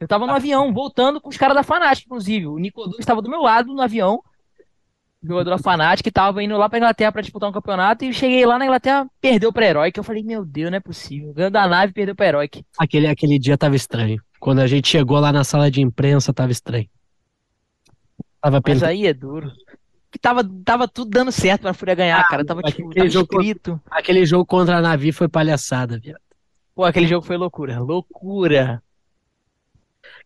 [0.00, 2.46] Eu tava no avião, voltando com os caras da Fanatic, inclusive.
[2.46, 4.22] O Nicodou estava do meu lado no avião,
[5.22, 8.46] jogador da Fanatic, que tava indo lá pra Inglaterra para disputar um campeonato, e cheguei
[8.46, 11.34] lá na Inglaterra, perdeu pra Herói, que eu falei, meu Deus, não é possível.
[11.34, 12.48] Ganhou da nave, perdeu pra Herói.
[12.78, 14.22] Aquele, aquele dia tava estranho.
[14.40, 16.88] Quando a gente chegou lá na sala de imprensa, tava estranho.
[18.40, 19.52] Tava Mas aí é duro.
[20.10, 22.42] Que tava, tava tudo dando certo pra Fúria ganhar, ah, cara.
[22.42, 23.80] Tava, tipo, aquele, tava jogo, escrito.
[23.90, 26.20] aquele jogo contra a Navi foi palhaçada, viado.
[26.74, 27.78] Pô, aquele jogo foi loucura.
[27.78, 28.82] Loucura.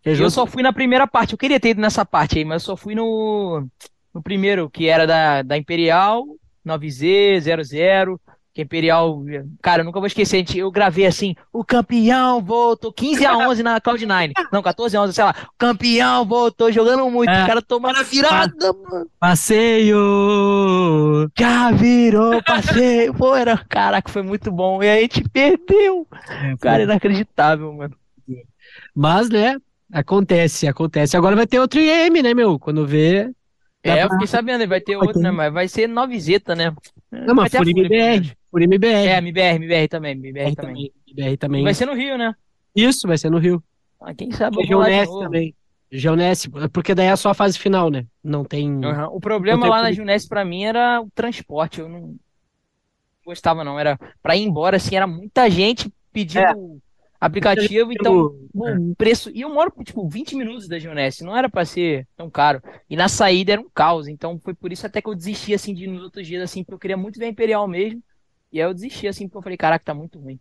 [0.04, 1.32] Eu só fui na primeira parte.
[1.32, 3.66] Eu queria ter ido nessa parte aí, mas eu só fui no,
[4.12, 6.24] no primeiro, que era da, da Imperial,
[6.66, 8.20] 9Z, 00.
[8.54, 9.20] Que Imperial,
[9.60, 10.44] cara, eu nunca vou esquecer.
[10.54, 14.30] Eu gravei assim: o campeão voltou 15 a 11 na Cloud9.
[14.52, 15.34] Não, 14 a 11, sei lá.
[15.48, 17.30] O campeão voltou jogando muito.
[17.30, 17.42] É.
[17.42, 19.10] O cara tomando a virada, mano.
[19.18, 19.98] Passeio!
[21.36, 23.12] Já virou passeio.
[23.14, 24.80] Pô, era, caraca, foi muito bom.
[24.80, 26.06] E aí a gente perdeu.
[26.28, 27.96] É, cara, inacreditável, mano.
[28.94, 29.56] Mas, né,
[29.94, 31.16] Acontece, acontece.
[31.16, 32.58] Agora vai ter outro IM, né, meu?
[32.58, 33.30] Quando vê.
[33.80, 35.30] É, eu fiquei sabendo, vai ter outro, né?
[35.30, 36.74] Mas vai ser novizeta, né?
[37.12, 38.36] Não, mas por MBR.
[38.50, 39.06] Por MBR.
[39.06, 40.92] É, MBR, MBR também, MBR também.
[41.06, 41.62] MBR também.
[41.62, 42.34] Vai ser no Rio, né?
[42.74, 43.62] Isso, vai ser no Rio.
[44.00, 45.54] Ah, quem sabe Região Neste também.
[45.92, 48.04] Geonesse, porque daí é só a fase final, né?
[48.22, 48.68] Não tem.
[48.68, 49.04] Uhum.
[49.12, 51.78] O problema tem lá na Junesse pra mim era o transporte.
[51.78, 52.16] Eu não
[53.24, 53.78] gostava, não.
[53.78, 56.80] Era pra ir embora, assim, era muita gente pedindo
[57.26, 59.30] aplicativo, então o preço.
[59.34, 62.62] E eu moro, tipo, 20 minutos da Junesse, não era pra ser tão caro.
[62.88, 65.74] E na saída era um caos, então foi por isso até que eu desisti, assim,
[65.74, 68.02] de nos outros dias, assim, porque eu queria muito ver a Imperial mesmo.
[68.52, 70.38] E aí eu desisti, assim, porque eu falei, caraca, tá muito ruim.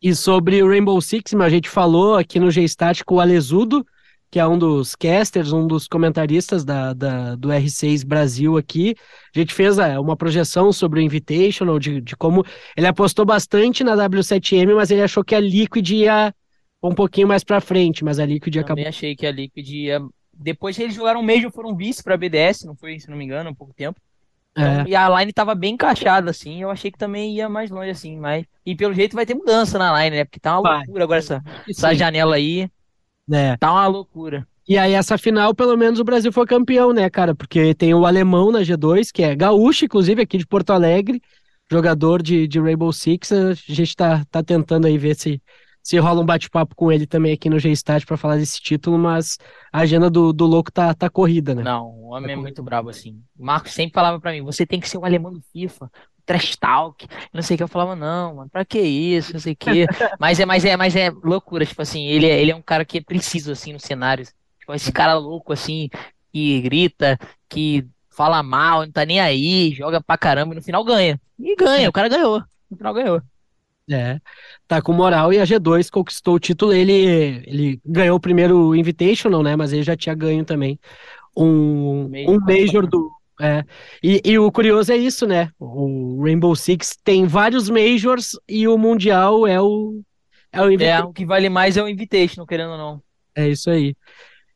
[0.00, 3.86] E sobre o Rainbow Six, a gente falou aqui no G-Stat com o Alesudo,
[4.32, 8.96] que é um dos casters, um dos comentaristas da, da- do R6 Brasil aqui.
[9.36, 12.44] A gente fez é, uma projeção sobre o Invitational, de, de como
[12.76, 16.34] ele apostou bastante na W7M, mas ele achou que a Liquid ia
[16.82, 18.76] um pouquinho mais pra frente, mas a Liquid acabou.
[18.76, 20.00] Também achei que a Liquid ia.
[20.34, 23.50] Depois eles jogaram um Major, foram vice pra BDS, não foi, se não me engano,
[23.50, 24.00] há pouco tempo.
[24.56, 26.60] É, Então, E a line tava bem encaixada, assim.
[26.62, 28.18] Eu achei que também ia mais longe, assim.
[28.18, 28.44] Mas...
[28.66, 30.24] E pelo jeito vai ter mudança na line, né?
[30.24, 30.78] Porque tá uma Vai.
[30.78, 32.68] loucura agora essa, essa janela aí.
[33.26, 33.56] Né?
[33.56, 34.46] Tá uma loucura.
[34.68, 37.34] E aí, essa final, pelo menos o Brasil foi campeão, né, cara?
[37.34, 41.20] Porque tem o alemão na G2, que é gaúcho, inclusive, aqui de Porto Alegre,
[41.70, 43.32] jogador de, de Rainbow Six.
[43.32, 45.42] A gente tá, tá tentando aí ver se,
[45.82, 49.36] se rola um bate-papo com ele também aqui no G-Stat pra falar desse título, mas
[49.72, 51.62] a agenda do, do louco tá, tá corrida, né?
[51.64, 53.20] Não, o homem é muito brabo, assim.
[53.36, 55.90] O Marcos sempre falava pra mim: você tem que ser o alemão do FIFA.
[56.24, 59.54] Trash talk, não sei o que eu falava, não, mano, pra que isso, não sei
[59.54, 59.86] o que.
[60.20, 62.84] Mas é, mas é, mas é loucura, tipo assim, ele é, ele é um cara
[62.84, 64.32] que é preciso, assim, nos cenários.
[64.58, 65.90] Tipo, esse cara louco, assim,
[66.32, 67.18] que grita,
[67.48, 71.20] que fala mal, não tá nem aí, joga pra caramba e no final ganha.
[71.38, 72.42] E ganha, o cara ganhou.
[72.70, 73.22] No final ganhou.
[73.90, 74.20] É,
[74.68, 76.72] tá com moral e a G2 conquistou o título.
[76.72, 79.56] Ele, ele ganhou o primeiro Invitational, né?
[79.56, 80.78] Mas ele já tinha ganho também
[81.36, 83.10] um, um Major do.
[83.40, 83.64] É.
[84.02, 85.50] E, e o curioso é isso, né?
[85.58, 90.00] O Rainbow Six tem vários Majors e o Mundial é o.
[90.52, 93.02] É o É, o que vale mais é o Invitation, querendo ou não.
[93.34, 93.94] É isso aí.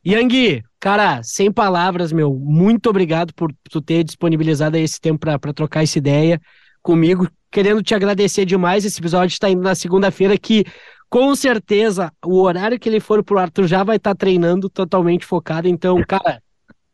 [0.05, 5.83] Yang, cara, sem palavras, meu, muito obrigado por tu ter disponibilizado esse tempo pra trocar
[5.83, 6.39] essa ideia
[6.81, 7.27] comigo.
[7.51, 8.85] Querendo te agradecer demais.
[8.85, 10.63] Esse episódio está indo na segunda-feira, que
[11.09, 15.67] com certeza o horário que ele for pro Arthur já vai estar treinando totalmente focado.
[15.67, 16.41] Então, cara,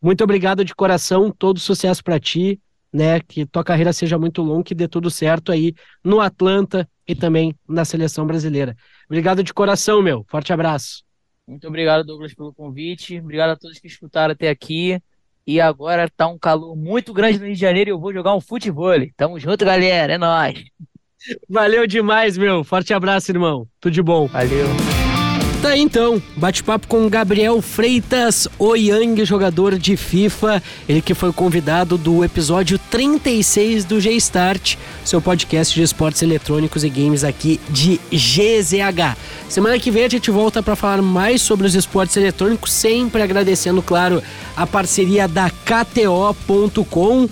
[0.03, 1.31] muito obrigado de coração.
[1.31, 2.59] Todo sucesso pra ti,
[2.91, 3.21] né?
[3.21, 5.73] Que tua carreira seja muito longa, que dê tudo certo aí
[6.03, 8.75] no Atlanta e também na seleção brasileira.
[9.05, 10.25] Obrigado de coração, meu.
[10.27, 11.03] Forte abraço.
[11.47, 13.17] Muito obrigado, Douglas, pelo convite.
[13.19, 15.01] Obrigado a todos que escutaram até aqui.
[15.47, 18.35] E agora tá um calor muito grande no Rio de Janeiro e eu vou jogar
[18.35, 18.93] um futebol.
[19.15, 20.13] Tamo junto, galera.
[20.13, 20.65] É nóis.
[21.49, 22.63] Valeu demais, meu.
[22.63, 23.65] Forte abraço, irmão.
[23.79, 24.27] Tudo de bom.
[24.27, 24.92] Valeu.
[25.63, 31.31] Tá aí então, bate-papo com Gabriel Freitas, o Yang, jogador de FIFA, ele que foi
[31.31, 37.97] convidado do episódio 36 do G-Start, seu podcast de esportes eletrônicos e games aqui de
[38.11, 39.15] GZH.
[39.47, 43.81] Semana que vem a gente volta para falar mais sobre os esportes eletrônicos, sempre agradecendo,
[43.81, 44.21] claro,
[44.57, 47.29] a parceria da KTO.com.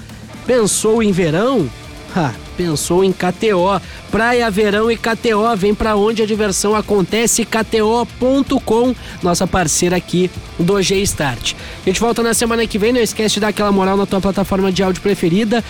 [0.48, 1.70] Pensou em verão?
[2.16, 3.82] Ha, pensou em KTO.
[4.12, 5.56] Praia, verão e KTO.
[5.56, 7.46] Vem pra onde a diversão acontece.
[7.46, 11.54] KTO.com, nossa parceira aqui do G-Start.
[11.86, 12.92] A gente volta na semana que vem.
[12.92, 15.64] Não esquece de dar aquela moral na tua plataforma de áudio preferida.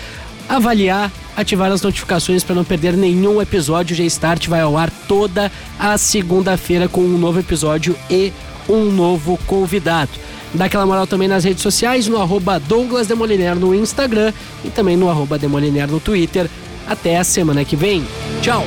[0.48, 3.94] Avaliar, ativar as notificações para não perder nenhum episódio.
[3.94, 8.32] O G-Start vai ao ar toda a segunda-feira com um novo episódio e
[8.68, 10.10] um novo convidado.
[10.54, 14.32] Dá aquela moral também nas redes sociais, no arroba Douglas Demoliner no Instagram
[14.64, 16.48] e também no arroba Demoliner no Twitter.
[16.86, 18.04] Até a semana que vem.
[18.42, 18.64] Tchau!